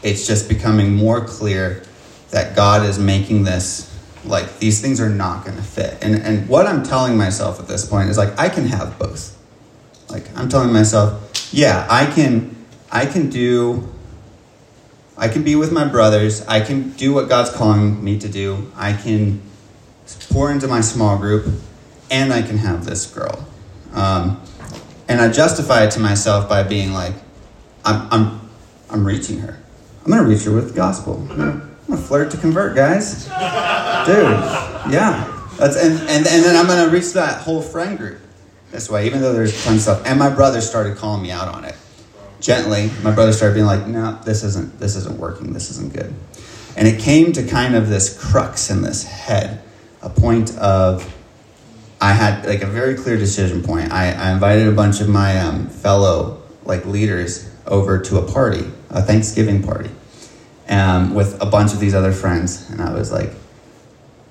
it's 0.03 0.25
just 0.27 0.49
becoming 0.49 0.95
more 0.95 1.25
clear 1.25 1.83
that 2.31 2.55
God 2.55 2.85
is 2.85 2.97
making 2.97 3.43
this 3.43 3.87
like 4.23 4.59
these 4.59 4.81
things 4.81 5.01
are 5.01 5.09
not 5.09 5.45
going 5.45 5.57
to 5.57 5.63
fit. 5.63 5.97
And 6.01 6.15
and 6.15 6.47
what 6.47 6.67
I'm 6.67 6.83
telling 6.83 7.17
myself 7.17 7.59
at 7.59 7.67
this 7.67 7.85
point 7.85 8.09
is 8.09 8.17
like 8.17 8.37
I 8.39 8.49
can 8.49 8.65
have 8.65 8.97
both. 8.99 9.37
Like 10.09 10.25
I'm 10.37 10.49
telling 10.49 10.73
myself, 10.73 11.49
yeah, 11.51 11.87
I 11.89 12.05
can 12.05 12.55
I 12.91 13.05
can 13.05 13.29
do 13.29 13.91
I 15.17 15.27
can 15.27 15.43
be 15.43 15.55
with 15.55 15.71
my 15.71 15.85
brothers. 15.85 16.45
I 16.47 16.61
can 16.61 16.91
do 16.93 17.13
what 17.13 17.29
God's 17.29 17.51
calling 17.51 18.03
me 18.03 18.17
to 18.19 18.27
do. 18.27 18.71
I 18.75 18.93
can 18.93 19.41
pour 20.29 20.51
into 20.51 20.67
my 20.67 20.81
small 20.81 21.17
group, 21.17 21.45
and 22.09 22.33
I 22.33 22.41
can 22.41 22.57
have 22.57 22.85
this 22.85 23.05
girl. 23.05 23.45
Um, 23.93 24.41
and 25.07 25.21
I 25.21 25.29
justify 25.31 25.83
it 25.83 25.91
to 25.91 25.99
myself 25.99 26.47
by 26.47 26.63
being 26.63 26.93
like, 26.93 27.13
I'm, 27.83 28.07
I'm, 28.11 28.49
I'm 28.89 29.05
reaching 29.05 29.39
her. 29.39 29.59
I'm 30.03 30.11
going 30.11 30.23
to 30.23 30.29
reach 30.29 30.43
her 30.43 30.51
with 30.51 30.69
the 30.69 30.73
gospel. 30.73 31.25
I'm 31.29 31.37
going 31.37 31.61
to 31.89 31.97
flirt 31.97 32.31
to 32.31 32.37
convert, 32.37 32.75
guys. 32.75 33.25
Dude, 33.25 33.31
yeah. 34.91 35.27
That's, 35.57 35.75
and, 35.75 35.93
and, 35.93 36.27
and 36.27 36.43
then 36.43 36.55
I'm 36.55 36.67
going 36.67 36.89
to 36.89 36.91
reach 36.91 37.13
that 37.13 37.41
whole 37.41 37.61
friend 37.61 37.97
group 37.97 38.19
this 38.71 38.89
way, 38.89 39.05
even 39.05 39.21
though 39.21 39.33
there's 39.33 39.63
tons 39.63 39.77
of 39.87 39.97
stuff. 39.97 40.01
And 40.05 40.17
my 40.17 40.29
brother 40.29 40.61
started 40.61 40.97
calling 40.97 41.21
me 41.21 41.31
out 41.31 41.47
on 41.47 41.65
it 41.65 41.75
gently, 42.41 42.89
my 43.03 43.11
brother 43.11 43.31
started 43.31 43.53
being 43.53 43.65
like, 43.65 43.87
"No, 43.87 44.19
this 44.25 44.43
isn't. 44.43 44.79
This 44.79 44.95
isn't 44.95 45.17
working. 45.17 45.53
This 45.53 45.69
isn't 45.71 45.93
good." 45.93 46.13
And 46.75 46.87
it 46.87 46.99
came 46.99 47.31
to 47.33 47.43
kind 47.43 47.75
of 47.75 47.87
this 47.87 48.17
crux 48.17 48.69
in 48.69 48.81
this 48.81 49.03
head, 49.03 49.61
a 50.01 50.09
point 50.09 50.57
of 50.57 51.15
I 52.01 52.13
had 52.13 52.45
like 52.45 52.63
a 52.63 52.67
very 52.67 52.95
clear 52.95 53.17
decision 53.17 53.61
point. 53.61 53.91
I, 53.91 54.11
I 54.11 54.31
invited 54.31 54.67
a 54.67 54.71
bunch 54.71 55.01
of 55.01 55.07
my 55.07 55.39
um, 55.39 55.67
fellow 55.67 56.41
like 56.65 56.85
leaders 56.85 57.49
over 57.67 57.99
to 57.99 58.17
a 58.17 58.31
party, 58.31 58.65
a 58.89 59.01
Thanksgiving 59.01 59.63
party, 59.63 59.89
um, 60.69 61.13
with 61.13 61.41
a 61.41 61.45
bunch 61.45 61.73
of 61.73 61.79
these 61.79 61.93
other 61.93 62.11
friends, 62.11 62.69
and 62.69 62.81
I 62.81 62.93
was 62.93 63.11
like, 63.11 63.31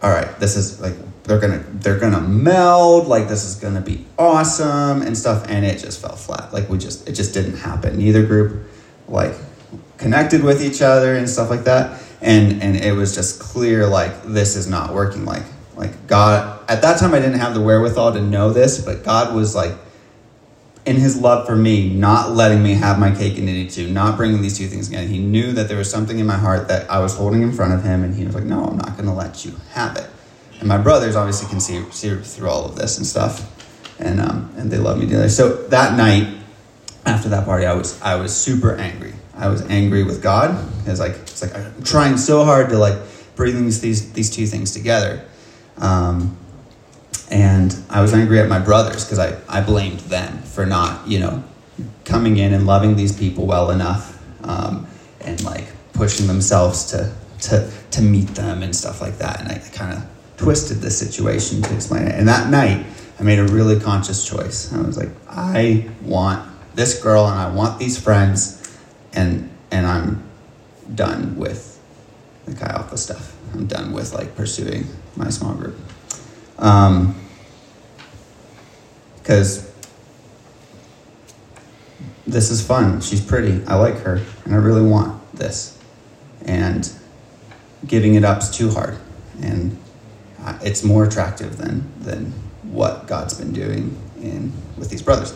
"All 0.02 0.10
right, 0.10 0.38
this 0.40 0.56
is 0.56 0.80
like 0.80 0.94
they're 1.24 1.38
gonna 1.38 1.64
they're 1.74 1.98
gonna 1.98 2.20
meld 2.20 3.06
like 3.06 3.28
this 3.28 3.44
is 3.44 3.54
gonna 3.56 3.80
be 3.80 4.06
awesome 4.18 5.02
and 5.02 5.16
stuff. 5.16 5.46
And 5.48 5.64
it 5.64 5.78
just 5.78 6.00
fell 6.00 6.16
flat. 6.16 6.52
Like 6.52 6.68
we 6.68 6.78
just 6.78 7.08
it 7.08 7.12
just 7.12 7.34
didn't 7.34 7.58
happen. 7.58 7.98
Neither 7.98 8.24
group 8.24 8.68
like 9.06 9.34
connected 9.98 10.42
with 10.42 10.62
each 10.62 10.82
other 10.82 11.14
and 11.14 11.28
stuff 11.28 11.50
like 11.50 11.64
that. 11.64 12.02
And 12.20 12.62
and 12.62 12.76
it 12.76 12.92
was 12.92 13.14
just 13.14 13.38
clear 13.38 13.86
like 13.86 14.24
this 14.24 14.56
is 14.56 14.66
not 14.66 14.92
working. 14.92 15.24
Like 15.24 15.44
like 15.80 16.06
god 16.06 16.60
at 16.68 16.82
that 16.82 17.00
time 17.00 17.14
i 17.14 17.18
didn't 17.18 17.38
have 17.38 17.54
the 17.54 17.60
wherewithal 17.60 18.12
to 18.12 18.20
know 18.20 18.52
this 18.52 18.84
but 18.84 19.02
god 19.02 19.34
was 19.34 19.54
like 19.54 19.72
in 20.86 20.96
his 20.96 21.16
love 21.20 21.46
for 21.46 21.56
me 21.56 21.88
not 21.88 22.30
letting 22.32 22.62
me 22.62 22.74
have 22.74 22.98
my 22.98 23.14
cake 23.14 23.36
and 23.38 23.48
eat 23.48 23.66
it 23.66 23.70
too 23.70 23.90
not 23.90 24.16
bringing 24.16 24.40
these 24.42 24.56
two 24.56 24.66
things 24.66 24.88
together 24.88 25.06
he 25.06 25.18
knew 25.18 25.52
that 25.52 25.68
there 25.68 25.78
was 25.78 25.90
something 25.90 26.18
in 26.18 26.26
my 26.26 26.36
heart 26.36 26.68
that 26.68 26.90
i 26.90 26.98
was 26.98 27.16
holding 27.16 27.42
in 27.42 27.52
front 27.52 27.72
of 27.72 27.82
him 27.82 28.02
and 28.02 28.14
he 28.14 28.24
was 28.24 28.34
like 28.34 28.44
no 28.44 28.64
i'm 28.64 28.76
not 28.76 28.96
going 28.96 29.06
to 29.06 29.12
let 29.12 29.44
you 29.44 29.52
have 29.72 29.96
it 29.96 30.08
and 30.60 30.68
my 30.68 30.78
brothers 30.78 31.16
obviously 31.16 31.48
can 31.48 31.58
see, 31.58 31.82
see 31.90 32.14
through 32.16 32.48
all 32.48 32.66
of 32.66 32.76
this 32.76 32.98
and 32.98 33.06
stuff, 33.06 33.98
and 33.98 34.20
um, 34.20 34.52
and 34.56 34.70
they 34.70 34.76
love 34.76 34.98
me 34.98 35.06
dearly. 35.06 35.30
So 35.30 35.66
that 35.68 35.96
night, 35.96 36.28
after 37.06 37.30
that 37.30 37.46
party, 37.46 37.66
I 37.66 37.74
was 37.74 38.00
I 38.02 38.16
was 38.16 38.36
super 38.36 38.76
angry. 38.76 39.14
I 39.34 39.48
was 39.48 39.62
angry 39.62 40.04
with 40.04 40.22
God 40.22 40.50
because 40.78 41.00
like 41.00 41.12
it's 41.12 41.42
like 41.42 41.56
I'm 41.56 41.82
trying 41.82 42.18
so 42.18 42.44
hard 42.44 42.68
to 42.70 42.78
like 42.78 42.98
bring 43.36 43.64
these 43.64 43.80
these 43.80 44.12
these 44.12 44.30
two 44.30 44.46
things 44.46 44.72
together, 44.72 45.24
um, 45.78 46.36
and 47.30 47.76
I 47.88 48.02
was 48.02 48.12
angry 48.12 48.40
at 48.40 48.48
my 48.48 48.58
brothers 48.58 49.04
because 49.04 49.18
I 49.18 49.38
I 49.48 49.60
blamed 49.62 50.00
them 50.00 50.38
for 50.42 50.66
not 50.66 51.06
you 51.06 51.20
know 51.20 51.42
coming 52.04 52.36
in 52.36 52.52
and 52.52 52.66
loving 52.66 52.96
these 52.96 53.16
people 53.16 53.46
well 53.46 53.70
enough, 53.70 54.20
um, 54.44 54.86
and 55.20 55.42
like 55.44 55.66
pushing 55.92 56.26
themselves 56.26 56.86
to 56.86 57.12
to 57.42 57.70
to 57.92 58.02
meet 58.02 58.28
them 58.28 58.62
and 58.62 58.74
stuff 58.74 59.00
like 59.00 59.18
that, 59.18 59.40
and 59.40 59.48
I 59.48 59.58
kind 59.72 59.96
of 59.96 60.04
twisted 60.36 60.80
the 60.80 60.90
situation 60.90 61.62
to 61.62 61.74
explain 61.74 62.06
it. 62.06 62.14
And 62.14 62.26
that 62.28 62.50
night, 62.50 62.86
I 63.18 63.22
made 63.22 63.38
a 63.38 63.46
really 63.46 63.78
conscious 63.78 64.26
choice. 64.26 64.72
I 64.72 64.80
was 64.80 64.96
like, 64.96 65.10
I 65.28 65.88
want 66.02 66.48
this 66.74 67.02
girl 67.02 67.26
and 67.26 67.38
I 67.38 67.50
want 67.50 67.78
these 67.78 67.98
friends, 67.98 68.76
and 69.12 69.50
and 69.70 69.86
I'm 69.86 70.22
done 70.94 71.36
with 71.36 71.80
the 72.46 72.54
Chi 72.54 72.66
Alpha 72.66 72.96
stuff. 72.96 73.36
I'm 73.52 73.66
done 73.66 73.92
with 73.92 74.12
like 74.12 74.34
pursuing 74.34 74.86
my 75.16 75.28
small 75.30 75.54
group. 75.54 75.76
Um, 76.60 77.16
because 79.16 79.70
this 82.26 82.50
is 82.50 82.64
fun. 82.64 83.00
She's 83.00 83.20
pretty. 83.20 83.64
I 83.66 83.76
like 83.76 83.98
her, 83.98 84.24
and 84.44 84.54
I 84.54 84.58
really 84.58 84.82
want 84.82 85.20
this. 85.34 85.78
And 86.44 86.90
giving 87.86 88.14
it 88.14 88.24
up's 88.24 88.56
too 88.56 88.70
hard. 88.70 88.98
And 89.42 89.76
it's 90.62 90.82
more 90.82 91.04
attractive 91.04 91.56
than 91.56 91.90
than 92.00 92.32
what 92.62 93.06
God's 93.06 93.34
been 93.34 93.52
doing 93.52 93.96
in 94.20 94.52
with 94.76 94.90
these 94.90 95.02
brothers. 95.02 95.34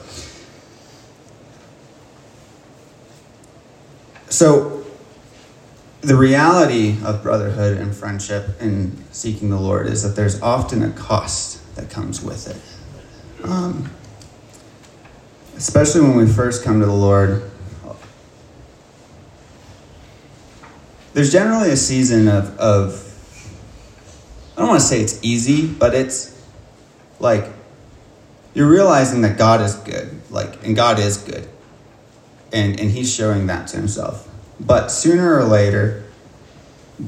So 4.28 4.84
the 6.05 6.17
reality 6.17 6.99
of 7.03 7.23
brotherhood 7.23 7.79
and 7.79 7.95
friendship 7.95 8.61
and 8.61 9.03
seeking 9.11 9.49
the 9.49 9.59
Lord 9.59 9.87
is 9.87 10.03
that 10.03 10.14
there's 10.14 10.40
often 10.43 10.83
a 10.83 10.90
cost 10.90 11.75
that 11.77 11.88
comes 11.88 12.23
with 12.23 12.47
it. 12.47 13.49
Um, 13.49 13.90
especially 15.57 16.03
when 16.03 16.17
we 16.17 16.27
first 16.27 16.62
come 16.62 16.81
to 16.81 16.87
the 16.87 16.93
Lord, 16.93 17.51
there's 21.14 21.33
generally 21.33 21.71
a 21.71 21.77
season 21.77 22.29
of, 22.29 22.59
of 22.59 23.01
I 24.57 24.61
don't 24.61 24.69
want 24.69 24.81
to 24.81 24.87
say 24.87 25.01
it's 25.01 25.19
easy, 25.23 25.67
but 25.67 25.95
it's 25.95 26.38
like 27.19 27.47
you're 28.53 28.69
realizing 28.69 29.23
that 29.23 29.38
God 29.38 29.62
is 29.62 29.75
good, 29.77 30.21
like, 30.31 30.64
and 30.64 30.77
God 30.77 30.99
is 30.99 31.17
good, 31.17 31.49
and 32.53 32.79
and 32.79 32.90
He's 32.90 33.12
showing 33.12 33.47
that 33.47 33.69
to 33.69 33.77
Himself. 33.77 34.29
But 34.61 34.88
sooner 34.88 35.37
or 35.37 35.45
later, 35.45 36.05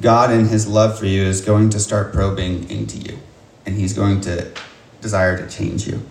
God, 0.00 0.32
in 0.32 0.46
His 0.48 0.66
love 0.66 0.98
for 0.98 1.06
you, 1.06 1.22
is 1.22 1.40
going 1.40 1.70
to 1.70 1.80
start 1.80 2.12
probing 2.12 2.68
into 2.68 2.98
you, 2.98 3.18
and 3.64 3.76
He's 3.76 3.92
going 3.92 4.20
to 4.22 4.52
desire 5.00 5.36
to 5.36 5.48
change 5.48 5.86
you. 5.86 6.02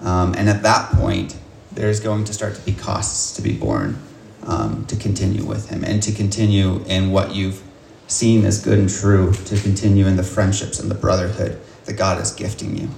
Um, 0.00 0.34
and 0.34 0.48
at 0.48 0.62
that 0.62 0.92
point, 0.92 1.36
there's 1.72 2.00
going 2.00 2.24
to 2.24 2.32
start 2.32 2.54
to 2.54 2.60
be 2.62 2.72
costs 2.72 3.34
to 3.36 3.42
be 3.42 3.52
borne 3.52 3.98
um, 4.44 4.84
to 4.86 4.96
continue 4.96 5.44
with 5.44 5.70
Him 5.70 5.84
and 5.84 6.02
to 6.02 6.12
continue 6.12 6.84
in 6.86 7.10
what 7.10 7.34
you've 7.34 7.62
seen 8.06 8.44
as 8.44 8.62
good 8.62 8.78
and 8.78 8.88
true, 8.88 9.32
to 9.32 9.60
continue 9.60 10.06
in 10.06 10.16
the 10.16 10.22
friendships 10.22 10.78
and 10.78 10.90
the 10.90 10.94
brotherhood 10.94 11.60
that 11.86 11.94
God 11.94 12.20
is 12.20 12.32
gifting 12.32 12.76
you. 12.76 12.88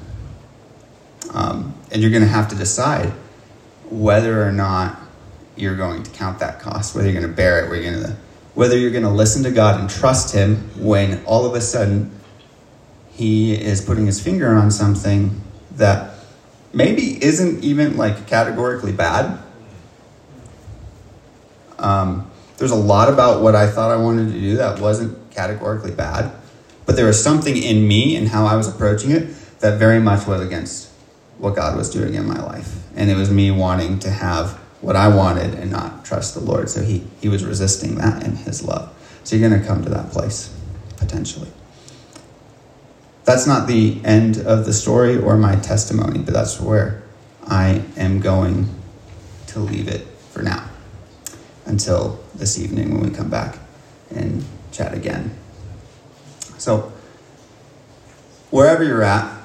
Um, 1.32 1.74
and 1.90 2.02
you're 2.02 2.10
going 2.10 2.22
to 2.22 2.28
have 2.28 2.48
to 2.48 2.56
decide 2.56 3.12
whether 3.90 4.46
or 4.46 4.52
not 4.52 4.98
you're 5.58 5.76
going 5.76 6.02
to 6.02 6.10
count 6.10 6.38
that 6.40 6.60
cost, 6.60 6.94
whether 6.94 7.08
you're 7.08 7.20
going 7.20 7.30
to 7.30 7.36
bear 7.36 7.64
it, 7.64 7.70
whether 7.70 7.82
you're 7.82 7.92
going 7.92 8.06
to, 8.06 8.16
whether 8.54 8.78
you're 8.78 8.90
going 8.90 9.04
to 9.04 9.10
listen 9.10 9.42
to 9.44 9.50
God 9.50 9.80
and 9.80 9.88
trust 9.88 10.34
Him 10.34 10.56
when 10.82 11.24
all 11.24 11.46
of 11.46 11.54
a 11.54 11.60
sudden 11.60 12.10
He 13.10 13.54
is 13.54 13.80
putting 13.80 14.06
His 14.06 14.20
finger 14.20 14.54
on 14.54 14.70
something 14.70 15.40
that 15.72 16.14
maybe 16.72 17.22
isn't 17.22 17.62
even 17.64 17.96
like 17.96 18.26
categorically 18.26 18.92
bad. 18.92 19.38
Um, 21.78 22.30
there's 22.56 22.72
a 22.72 22.76
lot 22.76 23.12
about 23.12 23.42
what 23.42 23.54
I 23.54 23.68
thought 23.68 23.90
I 23.90 23.96
wanted 23.96 24.32
to 24.32 24.40
do 24.40 24.56
that 24.56 24.80
wasn't 24.80 25.30
categorically 25.30 25.92
bad, 25.92 26.32
but 26.86 26.96
there 26.96 27.06
was 27.06 27.22
something 27.22 27.56
in 27.56 27.86
me 27.86 28.16
and 28.16 28.28
how 28.28 28.46
I 28.46 28.56
was 28.56 28.68
approaching 28.68 29.12
it 29.12 29.28
that 29.60 29.78
very 29.78 30.00
much 30.00 30.26
was 30.26 30.40
against 30.40 30.90
what 31.38 31.54
God 31.54 31.76
was 31.76 31.88
doing 31.88 32.14
in 32.14 32.26
my 32.26 32.40
life. 32.40 32.82
And 32.96 33.10
it 33.10 33.16
was 33.16 33.30
me 33.30 33.50
wanting 33.50 34.00
to 34.00 34.10
have 34.10 34.58
what 34.80 34.96
I 34.96 35.08
wanted 35.08 35.54
and 35.54 35.70
not 35.70 36.04
trust 36.04 36.34
the 36.34 36.40
Lord. 36.40 36.70
So 36.70 36.82
he, 36.82 37.04
he 37.20 37.28
was 37.28 37.44
resisting 37.44 37.96
that 37.96 38.24
in 38.24 38.36
his 38.36 38.62
love. 38.62 38.94
So 39.24 39.36
you're 39.36 39.48
going 39.48 39.60
to 39.60 39.66
come 39.66 39.82
to 39.84 39.90
that 39.90 40.10
place, 40.10 40.54
potentially. 40.96 41.50
That's 43.24 43.46
not 43.46 43.66
the 43.66 44.00
end 44.04 44.38
of 44.38 44.64
the 44.64 44.72
story 44.72 45.18
or 45.18 45.36
my 45.36 45.56
testimony, 45.56 46.20
but 46.20 46.32
that's 46.32 46.60
where 46.60 47.02
I 47.46 47.82
am 47.96 48.20
going 48.20 48.74
to 49.48 49.60
leave 49.60 49.88
it 49.88 50.06
for 50.30 50.42
now 50.42 50.68
until 51.66 52.20
this 52.34 52.58
evening 52.58 52.94
when 52.94 53.02
we 53.02 53.14
come 53.14 53.28
back 53.28 53.58
and 54.14 54.44
chat 54.72 54.94
again. 54.94 55.36
So, 56.56 56.92
wherever 58.50 58.82
you're 58.82 59.02
at 59.02 59.37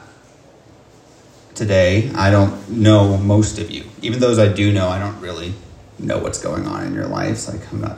today, 1.55 2.11
I 2.15 2.31
don't 2.31 2.69
know 2.69 3.17
most 3.17 3.59
of 3.59 3.69
you. 3.71 3.85
Even 4.01 4.19
those 4.19 4.39
I 4.39 4.47
do 4.47 4.71
know, 4.71 4.87
I 4.87 4.99
don't 4.99 5.19
really 5.19 5.53
know 5.99 6.19
what's 6.19 6.41
going 6.41 6.65
on 6.65 6.85
in 6.85 6.93
your 6.93 7.07
lives. 7.07 7.47
Like, 7.47 7.71
I'm 7.71 7.81
not 7.81 7.97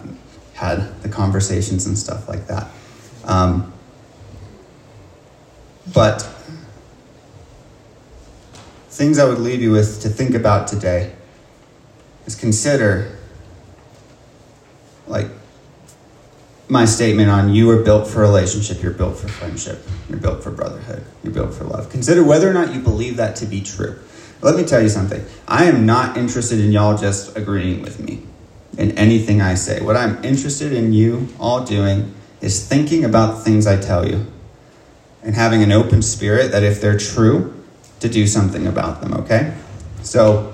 had 0.53 1.01
the 1.01 1.09
conversations 1.09 1.85
and 1.85 1.97
stuff 1.97 2.29
like 2.29 2.47
that. 2.47 2.67
Um, 3.25 3.73
but 5.93 6.21
things 8.89 9.19
I 9.19 9.25
would 9.25 9.39
leave 9.39 9.61
you 9.61 9.71
with 9.71 10.01
to 10.01 10.09
think 10.09 10.33
about 10.33 10.67
today 10.67 11.13
is 12.25 12.35
consider 12.35 13.19
like 15.07 15.27
my 16.67 16.85
statement 16.85 17.29
on 17.29 17.53
you 17.53 17.69
are 17.69 17.83
built 17.83 18.07
for 18.07 18.19
relationship, 18.21 18.81
you're 18.81 18.93
built 18.93 19.17
for 19.17 19.27
friendship, 19.27 19.85
you're 20.09 20.19
built 20.19 20.43
for 20.43 20.51
brotherhood, 20.51 21.05
you're 21.23 21.33
built 21.33 21.53
for 21.53 21.63
love. 21.63 21.89
Consider 21.89 22.23
whether 22.23 22.49
or 22.49 22.53
not 22.53 22.73
you 22.73 22.79
believe 22.79 23.17
that 23.17 23.35
to 23.37 23.45
be 23.45 23.61
true. 23.61 23.99
Let 24.41 24.55
me 24.55 24.63
tell 24.63 24.81
you 24.81 24.89
something. 24.89 25.23
I 25.47 25.65
am 25.65 25.85
not 25.85 26.17
interested 26.17 26.59
in 26.59 26.71
y'all 26.71 26.97
just 26.97 27.37
agreeing 27.37 27.81
with 27.81 27.99
me 27.99 28.23
in 28.77 28.91
anything 28.97 29.41
I 29.41 29.55
say. 29.55 29.81
What 29.81 29.95
I'm 29.95 30.23
interested 30.23 30.73
in 30.73 30.93
you 30.93 31.29
all 31.39 31.63
doing 31.63 32.13
is 32.41 32.67
thinking 32.67 33.05
about 33.05 33.37
the 33.37 33.41
things 33.43 33.65
I 33.65 33.79
tell 33.79 34.07
you 34.07 34.25
and 35.23 35.35
having 35.35 35.63
an 35.63 35.71
open 35.71 36.01
spirit 36.01 36.51
that 36.51 36.63
if 36.63 36.81
they're 36.81 36.97
true, 36.97 37.55
to 37.99 38.09
do 38.09 38.27
something 38.27 38.67
about 38.67 39.01
them, 39.01 39.13
okay? 39.13 39.53
So, 40.03 40.53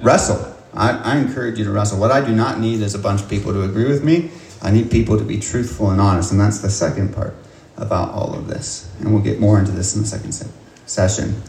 wrestle. 0.00 0.54
I, 0.74 0.90
I 0.90 1.16
encourage 1.18 1.58
you 1.58 1.64
to 1.64 1.70
wrestle. 1.70 1.98
What 1.98 2.10
I 2.10 2.24
do 2.24 2.34
not 2.34 2.60
need 2.60 2.80
is 2.82 2.94
a 2.94 2.98
bunch 2.98 3.22
of 3.22 3.28
people 3.28 3.52
to 3.52 3.62
agree 3.62 3.86
with 3.86 4.04
me. 4.04 4.30
I 4.62 4.70
need 4.70 4.90
people 4.90 5.18
to 5.18 5.24
be 5.24 5.38
truthful 5.38 5.90
and 5.90 6.00
honest, 6.00 6.32
and 6.32 6.40
that's 6.40 6.58
the 6.58 6.70
second 6.70 7.14
part 7.14 7.34
about 7.76 8.10
all 8.10 8.34
of 8.34 8.48
this. 8.48 8.90
And 8.98 9.12
we'll 9.12 9.22
get 9.22 9.38
more 9.38 9.58
into 9.58 9.72
this 9.72 9.94
in 9.94 10.02
the 10.02 10.08
second 10.08 10.32
se- 10.32 10.50
session. 10.86 11.40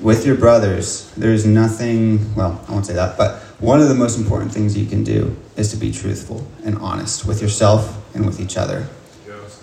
With 0.00 0.24
your 0.24 0.36
brothers, 0.36 1.12
there's 1.16 1.44
nothing, 1.44 2.34
well, 2.34 2.64
I 2.68 2.72
won't 2.72 2.86
say 2.86 2.94
that, 2.94 3.16
but 3.16 3.40
one 3.60 3.80
of 3.80 3.88
the 3.88 3.94
most 3.94 4.18
important 4.18 4.52
things 4.52 4.76
you 4.76 4.86
can 4.86 5.04
do 5.04 5.36
is 5.56 5.70
to 5.70 5.76
be 5.76 5.92
truthful 5.92 6.46
and 6.64 6.76
honest 6.78 7.26
with 7.26 7.40
yourself 7.40 7.98
and 8.14 8.26
with 8.26 8.40
each 8.40 8.56
other. 8.56 8.88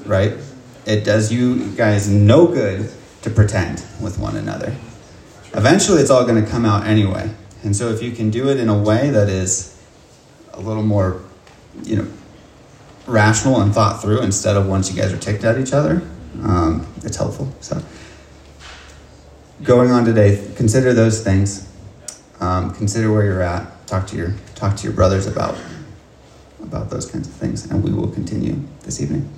Right? 0.06 0.34
It 0.86 1.04
does 1.04 1.32
you 1.32 1.72
guys 1.76 2.10
no 2.10 2.48
good 2.48 2.90
to 3.22 3.30
pretend 3.30 3.84
with 4.02 4.18
one 4.18 4.36
another. 4.36 4.76
Eventually, 5.54 6.02
it's 6.02 6.10
all 6.10 6.26
going 6.26 6.44
to 6.44 6.50
come 6.50 6.66
out 6.66 6.86
anyway. 6.86 7.30
And 7.64 7.76
so, 7.76 7.90
if 7.90 8.02
you 8.02 8.12
can 8.12 8.30
do 8.30 8.50
it 8.50 8.58
in 8.58 8.70
a 8.70 8.78
way 8.78 9.10
that 9.10 9.30
is 9.30 9.78
a 10.54 10.60
little 10.60 10.84
more, 10.84 11.22
you 11.84 11.98
know, 11.98 12.08
rational 13.10 13.62
and 13.62 13.74
thought 13.74 14.02
through 14.02 14.22
instead 14.22 14.56
of 14.56 14.68
once 14.68 14.92
you 14.92 15.02
guys 15.02 15.12
are 15.12 15.18
ticked 15.18 15.44
at 15.44 15.60
each 15.60 15.74
other, 15.74 16.02
um, 16.44 16.88
it's 17.04 17.18
helpful. 17.18 17.52
So, 17.60 17.82
going 19.64 19.92
on 19.92 20.06
today, 20.06 20.44
consider 20.56 20.94
those 20.94 21.24
things. 21.24 21.68
Um, 22.40 22.74
consider 22.74 23.12
where 23.12 23.26
you're 23.26 23.42
at. 23.42 23.88
Talk 23.88 24.08
to 24.08 24.16
your 24.16 24.34
talk 24.56 24.78
to 24.78 24.84
your 24.84 24.94
brothers 24.94 25.28
about 25.28 25.58
about 26.62 26.90
those 26.90 27.10
kinds 27.10 27.28
of 27.28 27.34
things, 27.34 27.70
and 27.70 27.84
we 27.84 27.92
will 27.92 28.10
continue 28.10 28.62
this 28.84 29.02
evening. 29.02 29.30